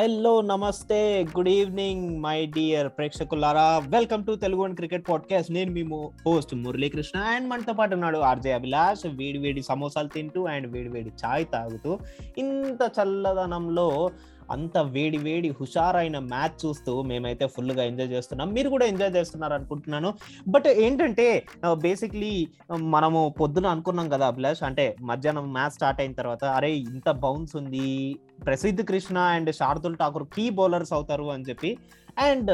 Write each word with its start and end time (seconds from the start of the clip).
Hello 0.00 0.40
నమస్తే 0.40 1.26
good 1.36 1.48
evening 1.48 2.22
my 2.22 2.46
dear 2.46 2.88
ప్రేక్షకులారా. 2.88 3.82
Welcome 3.88 4.26
to 4.26 4.34
Telugu 4.34 4.64
and 4.64 4.76
cricket 4.76 5.08
podcast 5.08 5.52
నేను 5.52 5.70
మీ 5.72 5.82
host 6.26 6.54
Muralikrishna 6.54 7.20
and 7.20 7.48
మనతో 7.48 7.72
పాటు 7.72 7.94
ఉన్నాడు 7.94 8.18
ఆర్జే 8.18 8.52
అభిలాష్. 8.52 9.06
వేడి 9.06 9.38
వేడి 9.38 9.62
సమోసాలు 9.62 10.08
తింటూ 10.08 10.46
అండ్ 10.46 10.66
వేడి 10.66 10.88
వేడి 10.88 11.10
చాయ్ 11.24 11.44
తాగుతూ 11.52 11.98
ఇంత 12.38 12.92
చల్లదనంలో 13.00 14.10
అంత 14.50 14.78
వేడి 14.78 15.18
వేడి 15.18 15.48
హుషారైన 15.60 16.18
మ్యాచ్ 16.18 16.66
చూస్తూ 16.66 17.02
మేమైతే 17.02 17.46
ఫుల్గా 17.46 17.84
ఎంజాయ్ 17.84 18.08
చేస్తున్నాం. 18.08 18.52
మీరు 18.52 18.68
కూడా 18.68 18.86
ఎంజాయ్ 18.86 19.14
చేస్తున్నారు 19.16 19.54
అనుకుంటున్నాను 19.54 20.14
బట్ 20.48 20.66
ఏంటంటే 20.66 21.46
బేసిక్లీ 21.72 22.48
మనము 22.78 23.34
పొద్దున 23.40 23.66
అనుకున్నాం 23.66 24.08
కదా 24.08 24.26
అభిలాష్ 24.26 24.62
అంటే 24.62 24.96
మధ్యాహ్నం 25.00 25.52
మ్యాచ్ 25.52 25.70
స్టార్ట్ 25.70 26.00
అయిన 26.00 26.12
తర్వాత 26.12 26.44
అరే 26.44 26.72
ఇంత 26.72 27.10
బౌన్స్ 27.10 27.56
ఉంది 27.56 28.18
Prasidh 28.46 28.82
Krishna 28.86 29.18
and 29.18 29.54
Shardul 29.54 29.96
Thakur 29.96 30.26
key 30.34 30.50
bowlers 30.50 30.92
అవుతారు 30.92 31.32
అని 31.32 31.44
చెప్పి. 31.48 31.78
అండ్ 32.18 32.50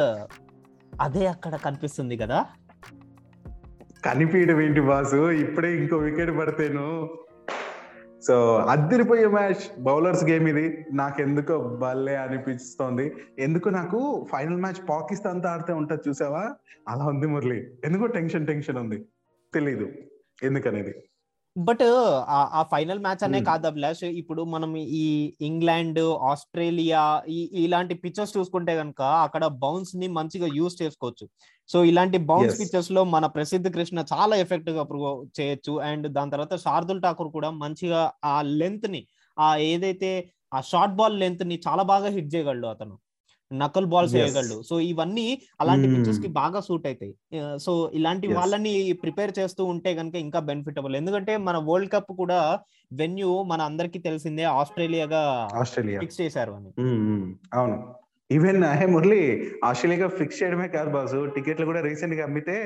అదే 1.01 1.27
అక్కడ 1.27 1.57
కనిపిస్తుంది 1.57 2.17
కదా. 2.17 2.47
కనిపించడం 4.05 4.61
ఏంటి 4.61 4.81
బాసు? 4.81 5.31
ఇప్పుడే 5.31 5.77
ఇంకో 5.77 5.97
వికెట్ 5.97 6.39
పడితేను 6.39 6.87
సో 8.23 8.57
అద్దరిపోయే 8.57 9.27
మ్యాచ్ 9.27 9.83
బౌలర్స్ 9.83 10.25
గేమ్ 10.25 10.49
ఇది. 10.49 10.85
నాకెందుకో 10.93 11.59
భలే 11.59 12.17
అనిపిస్తోంది. 12.17 13.13
ఎందుకు 13.39 13.69
నాకు 13.69 14.27
ఫైనల్ 14.33 14.57
మ్యాచ్ 14.57 14.89
పాకిస్తాన్తో 14.89 15.49
ఆడితే 15.49 15.73
ఉంటుంది 15.73 16.09
చూసావా? 16.09 16.55
అలా 16.89 17.05
ఉంది 17.05 17.27
మురళి. 17.27 17.75
ఎందుకో 17.85 18.07
టెన్షన్ 18.07 18.47
టెన్షన్ 18.47 18.79
ఉంది. 18.79 19.05
తెలీదు. 19.55 19.89
ఎందుకనేది? 20.43 20.95
బట్ 21.57 21.83
ఆ 22.59 22.61
ఫైనల్ 22.73 23.01
మ్యాచ్ 23.05 23.23
అనే 23.27 23.41
కాదు 23.49 23.65
అభిలాష్ 23.71 24.03
ఇప్పుడు 24.21 24.43
మనం 24.53 24.71
ఈ 25.01 25.07
ఇంగ్లాండ్ 25.49 25.99
ఆస్ట్రేలియా 26.31 27.01
ఈ 27.37 27.39
ఇలాంటి 27.65 27.95
పిక్చర్స్ 28.05 28.35
చూసుకుంటే 28.37 28.73
కనుక 28.81 29.01
అక్కడ 29.27 29.45
బౌన్స్ని 29.65 30.09
మంచిగా 30.19 30.49
యూజ్ 30.59 30.77
చేసుకోవచ్చు. 30.83 31.25
సో 31.69 31.79
ఇలాంటి 31.91 32.19
బౌన్స్ 32.31 32.55
పిక్చర్స్లో 32.61 33.03
మన 33.15 33.27
ప్రసిద్ధ 33.37 33.67
కృష్ణ 33.77 34.05
చాలా 34.13 34.37
ఎఫెక్టివ్గా 34.45 34.85
చేయొచ్చు. 35.39 35.75
అండ్ 35.91 36.09
దాని 36.17 36.33
తర్వాత 36.37 36.55
శార్దుల్ 36.67 37.03
ఠాకూర్ 37.07 37.31
కూడా 37.39 37.51
మంచిగా 37.65 38.03
ఆ 38.33 38.37
లెంత్ని 38.61 39.03
ఆ 39.37 39.49
ఏదైతే 39.71 40.11
ఆ 40.55 40.61
షార్ట్ 40.73 40.97
బాల్ 41.01 41.17
లెంత్ని 41.21 41.57
చాలా 41.69 41.83
బాగా 41.93 42.09
హిట్ 42.17 42.33
చేయగలడు 42.35 42.69
అతను. 42.75 42.95
నకల్ 43.51 43.87
బాల్స్ 43.87 44.15
వేయగలడు. 44.15 44.57
సో 44.63 44.75
ఇవన్నీ 44.91 45.27
అలాంటి 45.61 45.87
పిక్చర్స్కి 45.89 46.29
బాగా 46.33 46.61
సూట్ 46.61 46.87
అవుతాయి 46.87 47.13
సో 47.59 47.73
ఇలాంటి 47.95 48.27
వాళ్ళని 48.35 48.75
ప్రిపేర్ 49.03 49.33
చేస్తూ 49.39 49.65
ఉంటే 49.65 49.95
కనుక 49.95 50.17
ఇంకా 50.17 50.41
బెనిఫిట్ 50.41 50.79
అవ్వాలి 50.79 50.99
ఎందుకంటే 50.99 51.37
మన 51.47 51.57
వరల్డ్ 51.69 51.93
కప్ 51.93 52.13
కూడా 52.17 52.41
వెన్యూ 52.93 53.31
మన 53.43 53.61
అందరికి 53.63 53.99
తెలిసిందే 53.99 54.45
ఆస్ట్రేలియాగా 54.55 55.23
ఆస్ట్రేలియా. 55.63 56.01
ఫిక్స్ 56.01 56.21
చేశారు 56.21 56.53
అని. 56.53 56.71
అవును. 57.55 57.79
ఈవెన్ 58.31 58.65
హే 58.73 58.87
మురళి 58.95 59.23
ఆస్ట్రేలియాగా 59.65 60.09
ఫిక్స్ 60.19 60.41
చేయడమే 60.43 60.69
కాదు 60.69 60.91
బాసు. 60.91 61.21
టికెట్లు 61.37 61.67
కూడా 61.67 61.81
రీసెంట్గా 61.81 62.25
అమ్మితే 62.25 62.57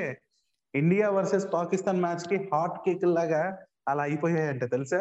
ఇండియా 0.73 1.07
వర్సెస్ 1.09 1.47
పాకిస్తాన్ 1.53 2.01
మ్యాచ్కి 2.01 2.37
హాట్ 2.51 2.77
కేక్ 2.85 3.05
లాగా 3.17 3.41
అలా 3.87 4.03
అయిపోయాయంట 4.03 4.63
తెలుసా? 4.71 4.99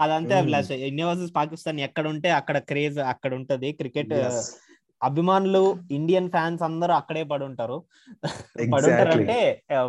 అదంతే 0.00 0.34
అభిలాష్. 0.34 0.70
ఇండియా 0.90 1.08
వర్సెస్ 1.08 1.32
పాకిస్తాన్ 1.36 1.80
ఎక్కడ 1.80 2.06
ఉంటే 2.08 2.30
అక్కడ 2.30 2.58
క్రేజ్ 2.70 2.98
అక్కడ 3.12 3.32
ఉంటది 3.34 3.72
క్రికెట్ 3.72 4.14
అభిమానులు 5.02 5.62
ఇండియన్ 5.90 6.28
ఫ్యాన్స్ 6.30 6.62
అందరూ 6.62 6.92
అక్కడే 6.94 7.22
పడి 7.30 7.44
ఉంటారు 7.44 7.78
పడి 8.72 8.86
ఉంటారు 8.90 9.12
అంటే 9.16 9.38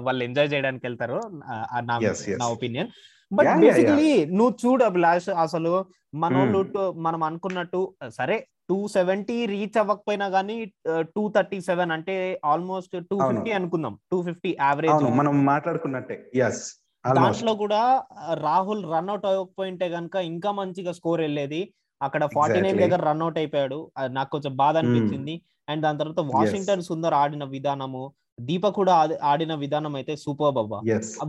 వాళ్ళు 0.05 0.23
ఎంజాయ్ 0.23 0.49
చేయడానికి 0.53 0.85
వెళ్తారు. 0.85 1.19
నా 2.39 2.47
ఒపీనియన్. 2.55 2.89
బట్ 3.31 3.47
బేసికలీ 3.61 4.09
నువ్వు 4.25 4.53
చూడు 4.63 4.83
అభిలాష్ 4.83 5.29
అసలు 5.29 5.71
మనోళ్ళు 6.23 6.59
మనం 7.05 7.23
అనుకున్నట్టు 7.23 7.81
సరే 8.17 8.37
టూ 8.69 8.77
సెవెంటీ 8.87 9.45
రీచ్ 9.45 9.77
అవ్వకపోయినా 9.77 10.27
కానీ 10.29 10.55
టూ 11.15 11.23
థర్టీ 11.35 11.61
సెవెన్ 11.61 11.91
అంటే 11.91 12.15
ఆల్మోస్ట్ 12.51 12.95
టూ 13.09 13.17
ఫిఫ్టీ 13.29 13.51
అనుకుందాం. 13.51 13.95
టూ 14.11 14.19
ఫిఫ్టీ 14.23 14.51
యావరేజ్ 14.61 15.03
మనం 15.21 15.45
మాట్లాడుకున్నట్టే. 15.45 16.17
దాంట్లో 17.17 17.53
కూడా 17.55 17.81
రాహుల్ 18.45 18.83
రన్అట్ 18.93 19.25
అవ్వకపోయింటే 19.25 19.89
కనుక 19.89 20.15
ఇంకా 20.31 20.51
మంచిగా 20.51 20.91
స్కోర్ 20.91 21.21
వెళ్ళేది. 21.21 21.61
అక్కడ 22.01 22.23
ఫార్టీ 22.35 22.59
నైన్ 22.61 22.79
దగ్గర 22.79 22.99
రన్అట్ 23.09 23.37
అయిపోయాడు. 23.37 23.79
నాకు 24.17 24.29
కొంచెం 24.31 24.53
బాధ 24.55 24.75
అనిపించింది. 24.77 25.35
అండ్ 25.69 25.81
దాని 25.83 25.99
తర్వాత 25.99 26.21
వాషింగ్టన్ 26.35 26.87
సుందర్ 26.89 27.13
ఆడిన 27.13 27.43
విధానము 27.55 28.03
దీప 28.39 28.67
కూడా 28.77 28.93
ఆడిన 29.23 29.53
విధానం 29.55 29.93
అయితే 29.95 30.13
సూపర్ 30.15 30.51
బాబా. 30.51 30.79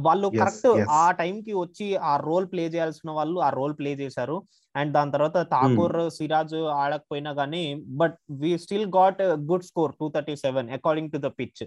వాళ్ళు 0.06 0.28
కరెక్ట్ 0.40 0.66
ఆ 1.02 1.10
టైం 1.20 1.36
కి 1.40 1.52
వచ్చి 1.54 1.86
ఆ 2.10 2.14
రోల్ 2.24 2.46
ప్లే 2.52 2.64
చేయాల్సిన 2.66 3.10
వాళ్ళు 3.10 3.38
ఆ 3.40 3.50
రోల్ 3.50 3.74
ప్లే 3.78 3.92
చేశారు. 3.94 4.36
అండ్ 4.74 4.92
దాని 4.92 5.12
తర్వాత 5.12 5.38
ఠాకూర్ 5.52 6.10
సిరాజ్ 6.10 6.54
ఆడకపోయినా 6.80 7.32
కానీ 7.32 7.62
but 8.00 8.16
we 8.42 8.58
still 8.58 8.88
got 8.96 9.22
good 9.50 9.62
score 9.62 9.94
two 10.00 10.08
thirty 10.16 10.36
seven 10.36 10.70
according 10.70 11.10
to 11.10 11.18
the 11.18 11.30
pitch 11.38 11.62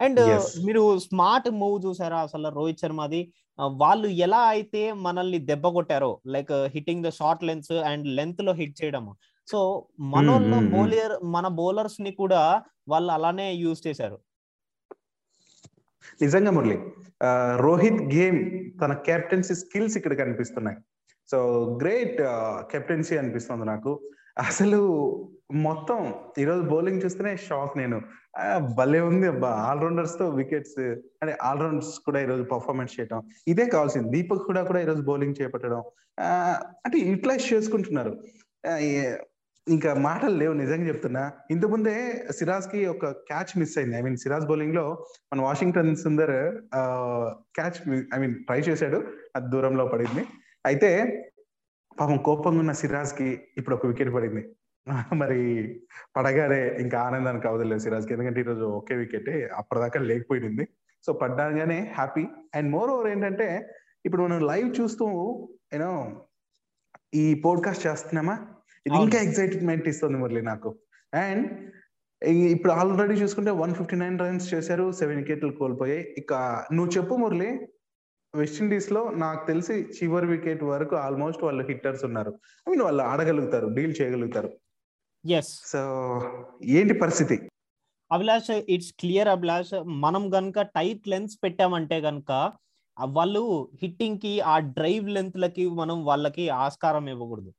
and 0.00 0.20
మీరు 0.66 0.82
స్మార్ట్ 1.06 1.48
మూవ్ 1.60 1.76
చూసారా 1.86 2.18
అసలు 2.26 2.48
రోహిత్ 2.58 2.82
శర్మది 2.84 3.20
వాళ్ళు 3.82 4.08
ఎలా 4.26 4.40
అయితే 4.54 4.82
మనల్ని 5.06 5.38
దెబ్బ 5.50 5.66
కొట్టారో 5.76 6.10
like 6.34 6.52
hitting 6.74 7.04
the 7.06 7.10
short 7.18 7.44
lengths 7.48 7.72
and 7.90 8.06
లెంత్లో 8.18 8.52
హిట్ 8.60 8.76
చేయడం 8.82 9.06
సో 9.48 9.58
మనోళ్ళ 10.14 10.54
బౌలర్ 10.74 11.14
మన 11.34 11.46
బౌలర్స్ని 11.60 12.12
కూడా 12.22 12.42
వాళ్ళు 12.92 13.10
అలానే 13.16 13.46
యూజ్ 13.62 13.80
చేశారు. 13.86 14.18
నిజంగా 16.22 16.50
మురళి 16.56 16.76
రోహిత్ 17.64 18.02
గేమ్ 18.16 18.38
తన 18.82 18.92
కెప్టెన్సీ 19.08 19.54
స్కిల్స్ 19.62 19.96
ఇక్కడ 20.00 20.14
కనిపిస్తున్నాయి. 20.22 20.78
సో 21.30 21.38
గ్రేట్ 21.82 22.18
కెప్టెన్సీ 22.72 23.14
అనిపిస్తుంది 23.22 23.64
నాకు. 23.72 23.92
అసలు 24.38 24.80
మొత్తం 25.52 26.14
ఈరోజు 26.38 26.62
బౌలింగ్ 26.62 27.02
చూస్తేనే 27.04 27.36
షాక్ 27.36 27.78
నేను. 27.78 28.00
భలే 28.78 29.00
ఉంది 29.00 29.26
అబ్బా. 29.26 29.50
ఆల్రౌండర్స్తో 29.50 30.28
వికెట్స్ 30.28 30.80
అంటే 31.22 31.36
ఆల్రౌండర్స్ 31.42 31.98
కూడా 32.04 32.20
ఈరోజు 32.20 32.42
పర్ఫార్మెన్స్ 32.42 33.00
చేయడం 33.00 33.22
ఇదే 33.48 33.66
కావాల్సింది. 33.66 34.08
దీపక్ 34.10 34.42
కూడా 34.42 34.62
కూడా 34.62 34.80
ఈరోజు 34.80 35.02
బౌలింగ్ 35.02 35.34
చేపట్టడం. 35.42 35.82
అంటే 36.86 36.98
యూటిలైజ్ 36.98 37.52
చేసుకుంటున్నారు. 37.52 38.18
ఇంకా 39.68 39.94
మాటలు 39.94 40.34
లేవు 40.36 40.52
నిజంగా 40.52 40.88
చెప్తున్నా. 40.88 41.32
ఇంతకుముందే 41.50 42.26
సిరాజ్కి 42.38 42.86
ఒక 42.86 43.06
క్యాచ్ 43.06 43.58
మిస్ 43.58 43.78
అయింది. 43.78 43.96
ఐ 43.96 44.00
మీన్ 44.00 44.16
సిరాజ్ 44.16 44.46
బౌలింగ్లో 44.46 45.06
మన 45.32 45.40
Washington 45.40 45.96
Sundar 45.96 46.34
catch 47.58 47.78
I 48.14 48.18
mean 48.18 48.34
try 48.34 48.60
చేశాడు. 48.60 49.02
అది 49.36 49.46
దూరంలో 49.50 49.86
పడింది. 49.86 50.24
అయితే 50.66 50.90
పాపం 52.00 52.16
కోపంగా 52.16 52.58
ఉన్న 52.58 52.72
సిరాజ్కి 52.72 53.48
ఇప్పుడు 53.58 53.76
ఒక 53.76 53.86
వికెట్ 53.86 54.14
పడింది. 54.14 54.42
మరి 55.14 55.40
పడగానే 56.16 56.76
ఇంకా 56.80 56.98
ఆనందానికి 57.00 57.48
అవదలేదు 57.48 57.80
సిరాజ్కి 57.80 58.12
ఎందుకంటే 58.12 58.40
ఈరోజు 58.40 58.64
ఒకే 58.64 58.94
వికెట్ 58.94 59.28
అప్పటిదాకా 59.28 60.00
లేకపోయింది. 60.00 60.68
సో 61.06 61.12
పడ్డాగానే 61.12 61.92
హ్యాపీ. 61.94 62.26
అండ్ 62.54 62.70
మోర్ 62.70 62.90
ఓవర్ 62.90 63.08
ఏంటంటే 63.08 63.70
ఇప్పుడు 64.06 64.22
మనం 64.22 64.40
లైవ్ 64.46 64.80
చూస్తూ 64.80 65.06
యూనో 65.74 66.20
ఈ 67.14 67.34
పోడ్కాస్ట్ 67.34 67.86
చేస్తున్నామా? 67.86 68.36
ఇది 68.86 68.96
ఇంకా 68.96 69.18
ఎక్సైట్మెంట్ 69.18 69.88
ఇస్తుంది 69.88 70.18
మురళి 70.18 70.42
నాకు. 70.42 70.78
అండ్ 71.14 71.72
ఇప్పుడు 72.24 72.72
ఆల్రెడీ 72.72 73.14
చూసుకుంటే 73.14 73.50
వన్ 73.50 73.74
ఫిఫ్టీ 73.74 73.96
నైన్ 73.96 74.18
రన్స్ 74.18 74.54
చేశారు 74.54 74.92
సెవెన్ 74.92 75.16
వికెట్లు 75.16 75.52
కోల్పోయాయి. 75.52 76.14
ఇక 76.18 76.32
నువ్వు 76.72 76.92
చెప్పు 76.98 77.14
మురళి 77.14 77.68
వెస్టిండీస్లో 78.40 79.02
నాకు 79.24 79.42
తెలిసి 79.46 79.74
చివరి 79.96 80.26
వికెట్ 80.26 80.62
వరకు 80.72 80.94
ఆల్మోస్ట్ 80.96 81.42
వాళ్ళు 81.44 81.62
హిట్టర్స్ 81.70 82.04
ఉన్నారు. 82.08 82.32
ఐ 82.64 82.70
మీన్ 82.70 82.84
వాళ్ళు 82.86 83.02
ఆడగలుగుతారు 83.12 83.66
డీల్ 83.76 83.94
చేయగలుగుతారు. 84.00 84.50
ఎస్ 85.24 85.52
సో 85.72 85.80
ఏంటి 86.78 86.94
పరిస్థితి? 87.02 87.36
అభిలాష్ 88.10 88.50
ఇట్స్ 88.74 88.92
క్లియర్ 89.00 89.28
అభిలాష్ 89.28 89.74
మనం 90.04 90.24
గనుక 90.34 90.58
టైట్ 90.76 91.06
లెన్స్ 91.08 91.36
పెట్టామంటే 91.44 91.96
గనుక 92.06 92.32
వాళ్ళు 92.96 93.42
హిట్టింగ్కి 93.82 94.34
ఆ 94.52 94.56
డ్రైవ్ 94.76 95.06
లెంత్ 95.14 95.38
లకి 95.38 95.64
మనం 95.80 95.96
వాళ్ళకి 96.04 96.44
ఆస్కారం 96.64 97.06
ఇవ్వకూడదు. 97.14 97.50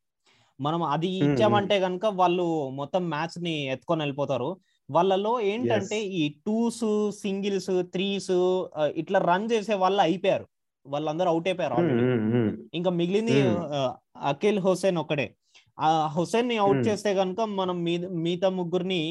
మనం 0.60 0.80
అది 0.94 1.08
ఇచ్చామంటే 1.24 1.76
కనుక 1.80 2.06
వాళ్ళు 2.20 2.46
మొత్తం 2.78 3.02
మ్యాచ్ని 3.10 3.52
ఎత్తుకొని 3.72 4.02
వెళ్ళిపోతారు. 4.02 4.48
వాళ్ళలో 4.88 5.32
ఏంటంటే 5.50 5.98
ఈ 6.20 6.24
టూస్ 6.46 6.84
సింగిల్స్ 7.22 7.72
త్రీస్ 7.94 8.32
ఇట్లా 9.02 9.18
రన్ 9.30 9.48
చేసే 9.52 9.74
వాళ్ళు 9.82 10.00
అయిపోయారు. 10.00 10.46
వాళ్ళందరూ 10.94 11.28
అవుట్ 11.32 11.48
అయిపోయారు 11.50 11.74
ఆల్రెడీ 11.78 12.04
ఇంకా 12.78 12.90
మిగిలింది 13.00 13.36
అఖిల్ 14.32 14.60
హుసేన్ 14.66 14.98
ఒకడే 15.04 15.26
ఆ 15.78 15.90
హుసేన్ని 16.16 16.56
అవుట్ 16.64 16.82
చేస్తే 16.88 17.10
కనుక 17.20 17.40
మనం 17.60 17.76
మిగతా 18.26 18.48
ముగ్గురిని 18.60 19.02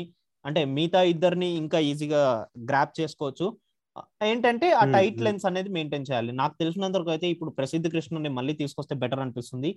అంటే 0.46 0.62
మిగతా 0.78 1.02
ఇద్దరిని 1.14 1.50
ఇంకా 1.62 1.80
ఈజీగా 1.92 2.24
గ్రాప్ 2.70 2.94
చేసుకోవచ్చు. 3.00 3.48
ఏంటంటే 4.30 4.68
ఆ 4.80 4.82
టైట్ 4.96 5.20
లెన్స్ 5.26 5.46
అనేది 5.50 5.70
మెయింటైన్ 5.76 6.06
చేయాలి. 6.10 6.32
నాకు 6.42 6.56
తెలిసినంత 6.62 6.96
వరకు 6.98 7.12
అయితే 7.14 7.28
ఇప్పుడు 7.36 7.52
ప్రసిద్ధ 7.60 7.86
కృష్ణని 7.94 8.30
మళ్ళీ 8.38 8.54
తీసుకొస్తే 8.62 8.96
బెటర్ 9.04 9.22
అనిపిస్తుంది. 9.24 9.70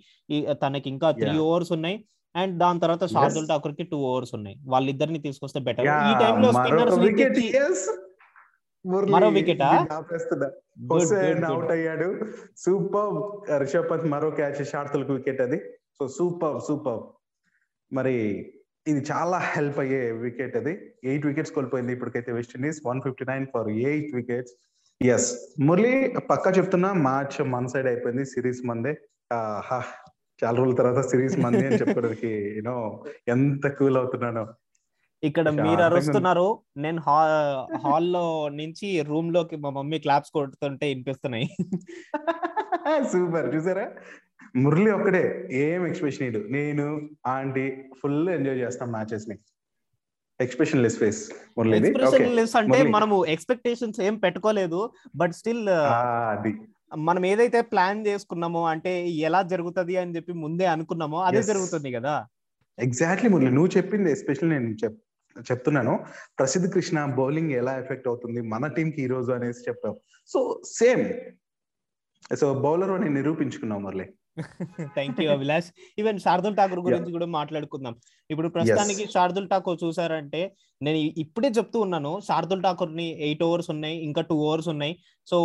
తనకి 0.62 0.88
ఇంకా 0.94 1.11
త్రీ 1.20 1.32
ఓవర్స్ 1.46 1.73
ఉన్నాయి. 1.76 1.96
అండ్ 2.35 2.55
దాని 2.62 2.81
తర్వాత 2.82 3.05
శార్దుల్ 3.14 3.49
ఠాకూర్కి 3.53 3.85
టూ 3.93 3.99
ఓవర్స్ 4.11 4.32
ఉన్నాయి. 4.38 4.56
వాళ్ళిద్దరిని 4.75 5.20
తీసుకొస్తే 5.26 5.61
బెటర్ 5.69 5.88
ఈ 6.11 6.12
టైంలో 6.23 6.50
స్పిన్నర్స్ 6.58 7.88
మరో 9.14 9.29
వికెట్ 9.38 9.62
అవుట్ 11.50 11.73
అయ్యాడు 11.73 12.09
సూపర్ 12.56 13.15
రిషబ్ 13.61 13.91
పంత్ 13.91 14.06
మరో 14.15 14.31
క్యాచ్ 14.31 14.62
షార్తులకు 14.73 15.12
వికెట్ 15.12 15.41
అది. 15.41 15.59
సో 15.99 16.09
సూపర్ 16.09 16.56
సూపర్ 16.69 17.00
మరి 17.93 18.17
ఇది 18.87 19.00
చాలా 19.12 19.38
హెల్ప్ 19.38 19.79
అయ్యే 19.79 20.03
వికెట్ 20.25 20.56
అది. 20.56 20.73
ఎయిట్ 21.05 21.27
వికెట్స్ 21.27 21.53
కోల్పోయింది 21.53 21.93
ఇప్పటికైతే 21.93 22.32
West Indies 22.32 22.81
one 22.87 23.00
fifty 23.03 23.25
nine 23.29 23.47
for 23.55 23.69
eight 23.69 24.15
wickets 24.15 24.55
yes 25.00 25.29
Murali 25.61 25.93
పక్కా 26.31 26.50
చెప్తున్నా 26.50 26.93
మ్యాచ్ 26.93 27.37
మన 27.53 27.67
సైడ్ 27.67 27.87
అయిపోయింది. 27.87 28.25
సిరీస్ 28.25 28.62
మందే. 28.67 28.94
చాలా 30.44 30.56
రోజుల 30.59 30.75
తర్వాత 30.75 31.00
సిరీస్ 31.11 31.38
మంది 31.38 31.62
అని 31.67 31.77
చెప్పుకోవడానికి 31.77 32.31
యూనో 32.56 33.05
ఎంత 33.29 33.69
కూల్ 33.79 33.97
అవుతున్నానో. 33.97 34.44
ఇక్కడ 35.22 35.49
మీరు 35.61 35.82
అరుస్తున్నారు 35.82 36.46
నేను 36.76 37.00
హాల్లో 37.84 38.25
నుంచి 38.50 39.02
రూమ్లోకి 39.02 39.56
మా 39.56 39.70
మమ్మీ 39.70 39.99
క్లాప్స్ 39.99 40.31
కొడుతుంటే 40.31 40.87
వినిపిస్తున్నాయి. 40.87 41.49
సూపర్. 43.12 43.56
చూసారా? 43.56 43.84
మురళి 44.56 44.90
ఒక్కడే 44.90 45.22
ఏం 45.52 45.87
ఎక్స్ప్రెషన్ 45.87 46.26
ఇడు 46.26 46.40
నేను 46.50 46.84
ఆంటీ 47.26 47.64
ఫుల్ 48.00 48.28
ఎంజాయ్ 48.28 48.58
చేస్తాం 48.58 48.93
మ్యాచెస్ని 48.93 49.37
expression 50.40 50.82
less 50.82 50.99
face 50.99 51.20
expression 51.81 52.34
less 52.34 52.56
అంటే. 52.56 52.78
మనము 52.90 53.26
ఎక్స్పెక్టేషన్స్ 53.26 54.00
ఏం 54.00 54.17
పెట్టుకోలేదు 54.17 54.81
బట్ 55.17 55.32
స్టిల్ 55.32 55.62
అది. 55.69 56.52
మనం 56.99 57.26
ఏదైతే 57.26 57.61
ప్లాన్ 57.62 58.06
చేసుకున్నామో 58.06 58.64
అంటే 58.64 58.93
ఎలా 59.20 59.43
జరుగుతది 59.43 59.96
అని 59.96 60.17
చెప్పి 60.17 60.32
ముందే 60.44 60.67
అనుకున్నామో 60.67 61.19
అదే. 61.20 61.43
జరుగుతుంది 61.43 61.90
కదా. 61.93 62.14
ఎగ్జాక్ట్లీ 62.78 63.31
మురళి. 63.31 63.50
నువ్వు 63.50 63.70
చెప్పింది 63.76 64.12
ఎస్పెషల్లీ 64.12 64.58
నేను 64.58 64.76
చెప్ 64.84 64.99
చెప్తున్నాను. 65.38 66.05
ప్రసిద్ధ్ 66.38 66.73
కృష్ణ 66.73 67.05
బౌలింగ్ 67.05 67.50
ఎలా 67.50 67.79
ఎఫెక్ట్ 67.79 68.09
అవుతుంది? 68.09 68.41
మన 68.41 68.67
టీం 68.67 68.91
కి 68.91 69.03
ఈ 69.03 69.06
రోజు 69.06 69.32
అనేసి 69.32 69.61
చెప్పాం 69.69 69.97
సో 70.27 70.62
సేమ్. 70.65 71.05
సో 72.37 72.55
బౌలర్ 72.55 72.91
అని 72.91 73.11
నిరూపించుకున్నాం 73.11 73.82
Murali. 73.82 74.12
Thank 74.97 75.19
you 75.23 75.29
Abhilash 75.35 75.69
even 76.00 76.19
Shardul 76.25 76.56
Thakur 76.59 76.81
గురించి 76.87 77.11
కూడా 77.17 77.27
మాట్లాడుకుందాం. 77.37 77.94
ఇప్పుడు 78.32 78.49
ప్రస్తుతానికి 78.56 79.05
శార్దుల్ 79.15 79.49
ఠాకూర్ 79.53 79.79
చూసారంటే 79.85 80.41
నేను 80.87 80.99
ఇప్పుడే 81.23 81.49
చెప్తూ 81.59 81.79
ఉన్నాను 81.87 82.12
శార్దుల్ 82.29 82.62
ఠాకూర్ని 82.67 83.06
ఎయిట్ 83.27 83.43
ఓవర్స్ 83.47 83.71
ఉన్నాయి 83.75 83.97
ఇంకా 84.09 84.23
టూ 84.31 84.37
ఓవర్స్ 84.49 84.69
ఉన్నాయి. 84.75 84.94
సో 85.29 85.38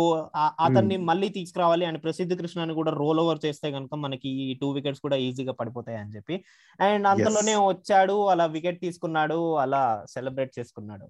అతన్ని 0.66 0.96
మళ్ళీ 1.08 1.28
తీసుకురావాలి 1.38 1.86
అండ్ 1.88 2.00
ప్రసిద్ధ 2.04 2.32
కృష్ణని 2.40 2.76
కూడా 2.80 2.92
రోల్ 3.02 3.20
ఓవర్ 3.24 3.40
చేస్తే 3.46 3.70
కనుక 3.76 3.94
మనకి 4.04 4.30
ఈ 4.44 4.48
టూ 4.62 4.70
వికెట్స్ 4.76 5.02
కూడా 5.06 5.18
ఈజీగా 5.26 5.54
పడిపోతాయి 5.60 5.98
అని 6.02 6.14
చెప్పి. 6.16 6.36
అండ్ 6.78 7.08
అంతలోనే 7.12 7.56
వచ్చాడు 7.70 8.16
అలా 8.34 8.46
వికెట్ 8.56 8.80
తీసుకున్నాడు 8.86 9.40
అలా 9.64 9.82
సెలబ్రేట్ 10.14 10.54
చేసుకున్నాడు. 10.58 11.08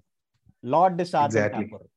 Lord 0.63 1.03
Shardul. 1.13 1.49
Thakur 1.55 1.87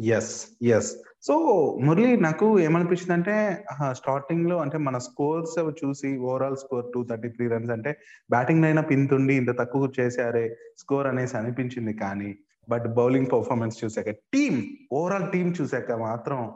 yes 0.00 0.46
yes 0.62 0.96
so 1.22 1.34
Murali 1.82 2.16
నాకు 2.16 2.58
ఏమనిపించింది 2.58 3.12
అంటే 3.12 3.64
స్టార్టింగ్లో 3.90 4.58
అంటే 4.58 4.78
మన 4.78 4.98
స్కోర్స్ 4.98 5.84
చూసి 5.84 6.18
overall 6.18 6.56
score 6.56 6.86
two 6.94 7.04
thirty 7.04 7.28
three 7.28 7.48
runs 7.48 7.70
అంటే 7.70 8.00
బ్యాటింగ్ 8.30 8.64
అయినా 8.64 8.82
పింతుండి 8.82 9.34
ఇంత 9.34 9.58
తక్కువ 9.58 9.92
చేశారే 10.00 10.56
స్కోర్ 10.78 11.06
అనేసి 11.06 11.36
అనిపించింది 11.36 11.92
కానీ 11.92 12.38
బట్ 12.68 12.88
బౌలింగ్ 12.88 13.26
పర్ఫార్మెన్స్ 13.32 13.84
చూసాక 13.84 14.08
టీమ్ 14.10 14.62
ఓవరాల్ 14.92 15.32
టీమ్ 15.32 15.54
చూసాక 15.60 15.92
మాత్రం 15.92 16.52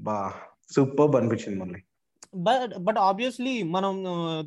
బా 0.00 0.32
సూపర్ 0.70 1.16
అనిపించింది 1.16 1.58
మురళి 1.58 1.82
బట్ 2.34 2.78
బట్ 2.78 2.98
ఆబ్వియస్లీ 2.98 3.62
మనం 3.72 3.94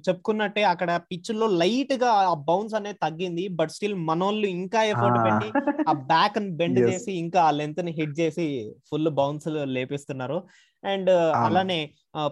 చెప్పుకున్నట్టే 0.07 0.63
అక్కడ 0.63 0.91
పిచ్లో 1.11 1.47
లైట్గా 1.61 2.11
ఆ 2.29 2.33
బౌన్స్ 2.47 2.73
అనేది 2.73 2.97
తగ్గింది. 3.01 3.47
బట్ 3.59 3.71
స్టిల్ 3.71 3.95
మనోళ్ళు 4.09 4.47
ఇంకా 4.49 4.83
ఎఫర్ట్ 4.83 5.19
పెట్టి 5.23 5.49
ఆ 5.87 5.93
బ్యాక్ 6.07 6.39
బెండ్. 6.59 6.79
చేసి 6.89 7.11
ఇంకా 7.13 7.41
ఆ 7.41 7.51
లెంత్ని 7.51 7.91
హిట్ 7.91 8.19
చేసి 8.19 8.45
ఫుల్ 8.89 9.09
బౌన్స్ 9.19 9.47
లేపిస్తున్నారు. 9.75 10.37
అండ్. 10.83 11.11
అలానే 11.45 11.79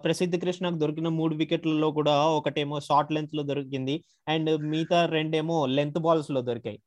ప్రసిద్ధ 0.04 0.36
కృష్ణకు 0.36 0.78
దొరికిన 0.78 1.08
మూడు 1.20 1.36
వికెట్లలో 1.36 1.92
కూడా 1.92 2.16
ఒకటేమో 2.40 2.80
షార్ట్ 2.80 3.12
లెంత్లో 3.12 3.44
దొరికింది. 3.44 3.98
అండ్ 4.28 4.52
మిగతా 4.72 5.06
రెండేమో 5.16 5.66
లెంత్ 5.78 6.00
బాల్స్లో 6.00 6.42
దొరికాయి. 6.42 6.80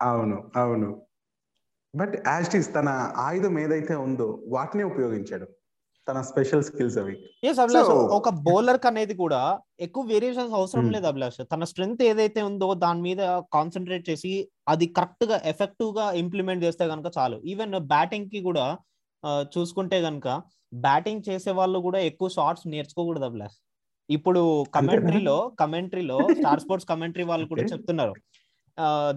అవును 0.00 0.50
అవును. 0.56 0.88
బట్ 1.94 2.14
యాస్టిస్ 2.28 2.74
తన 2.74 2.88
ఆయుధం 3.18 3.58
ఏదైతే 3.58 3.94
ఉందో 3.96 4.28
వాటిని 4.48 4.84
ఉపయోగించాడు. 4.84 5.46
తన 6.08 6.20
స్పెషల్ 6.20 6.62
స్కిల్స్ 6.62 6.98
అవి. 6.98 7.14
ఎస్ 7.44 7.58
అభిలాష్ 7.58 7.90
ఒక 8.18 8.28
బౌలర్ 8.28 8.86
అనేది 8.86 9.14
కూడా 9.14 9.40
ఎక్కువ 9.80 10.04
వేరియేషన్స్ 10.04 10.54
అవసరం 10.54 10.82
Hmm. 10.82 10.92
లేదు 10.92 11.06
అభిలాష్. 11.06 11.40
తన 11.52 11.64
స్ట్రెంగ్త్ 11.64 12.02
ఏదైతే 12.02 12.42
ఉందో 12.42 12.74
దాని 12.74 13.00
మీద 13.00 13.18
కాన్సన్ట్రేట్ 13.54 14.10
చేసి 14.10 14.32
అది 14.68 14.86
కరెక్ట్గా 14.86 15.40
ఎఫెక్టివ్గా 15.44 16.12
ఇంప్లిమెంట్ 16.12 16.64
చేస్తే 16.64 16.88
కనుక 16.88 17.12
చాలు. 17.18 17.42
ఈవెన్ 17.44 17.72
బ్యాటింగ్కి 17.86 18.40
కూడా 18.40 18.66
చూసుకుంటే 19.58 20.02
కనుక 20.02 20.28
బ్యాటింగ్ 20.74 21.22
చేసే 21.28 21.50
వాళ్ళు 21.50 21.78
కూడా 21.78 21.98
ఎక్కువ 21.98 22.28
షార్ట్స్ 22.28 22.66
నేర్చుకోకూడదు 22.66 23.24
అభిలాష్. 23.24 23.58
ఇప్పుడు 24.10 24.42
కమెంటరీలో 24.74 25.52
కమెంటరీలో 25.60 26.18
స్టార్ 26.32 26.60
స్పోర్ట్స్ 26.60 26.88
కమెంటరీ 26.88 27.24
వాళ్ళు 27.24 27.46
కూడా. 27.46 27.62
చెప్తున్నారు. 27.62 28.14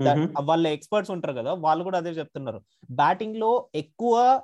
Mhm. 0.01 0.27
వాళ్ళ 0.43 0.67
ఎక్స్పర్ట్స్ 0.67 1.11
ఉంటారు 1.11 1.33
కదా 1.33 1.53
వాళ్ళు 1.53 1.83
కూడా 1.83 1.97
అదే 1.97 2.09
చెప్తున్నారు. 2.09 2.59
బ్యాటింగ్లో 2.91 3.67
ఎక్కువ 3.75 4.41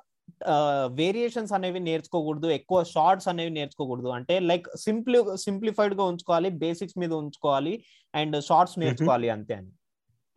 వేరియేషన్స్ 1.00 1.54
అనేవి 1.54 1.80
నేర్చుకోకూడదు 1.80 2.48
ఎక్కువ 2.58 2.78
షార్ట్స్ 2.94 3.28
అనేవి 3.28 3.50
నేర్చుకోకూడదు. 3.50 4.10
అంటే 4.18 4.36
లైక్ 4.50 4.68
సింప్లి 4.78 5.20
సింప్లిఫైడ్గా 5.38 6.04
ఉంచుకోవాలి 6.04 6.50
బేసిక్స్ 6.64 6.98
మీద 6.98 7.14
ఉంచుకోవాలి 7.14 7.74
అండ్ 8.14 8.38
షార్ట్స్ 8.44 8.80
నేర్చుకోవాలి 8.80 9.30
అంతే 9.30 9.54
అని. 9.54 9.72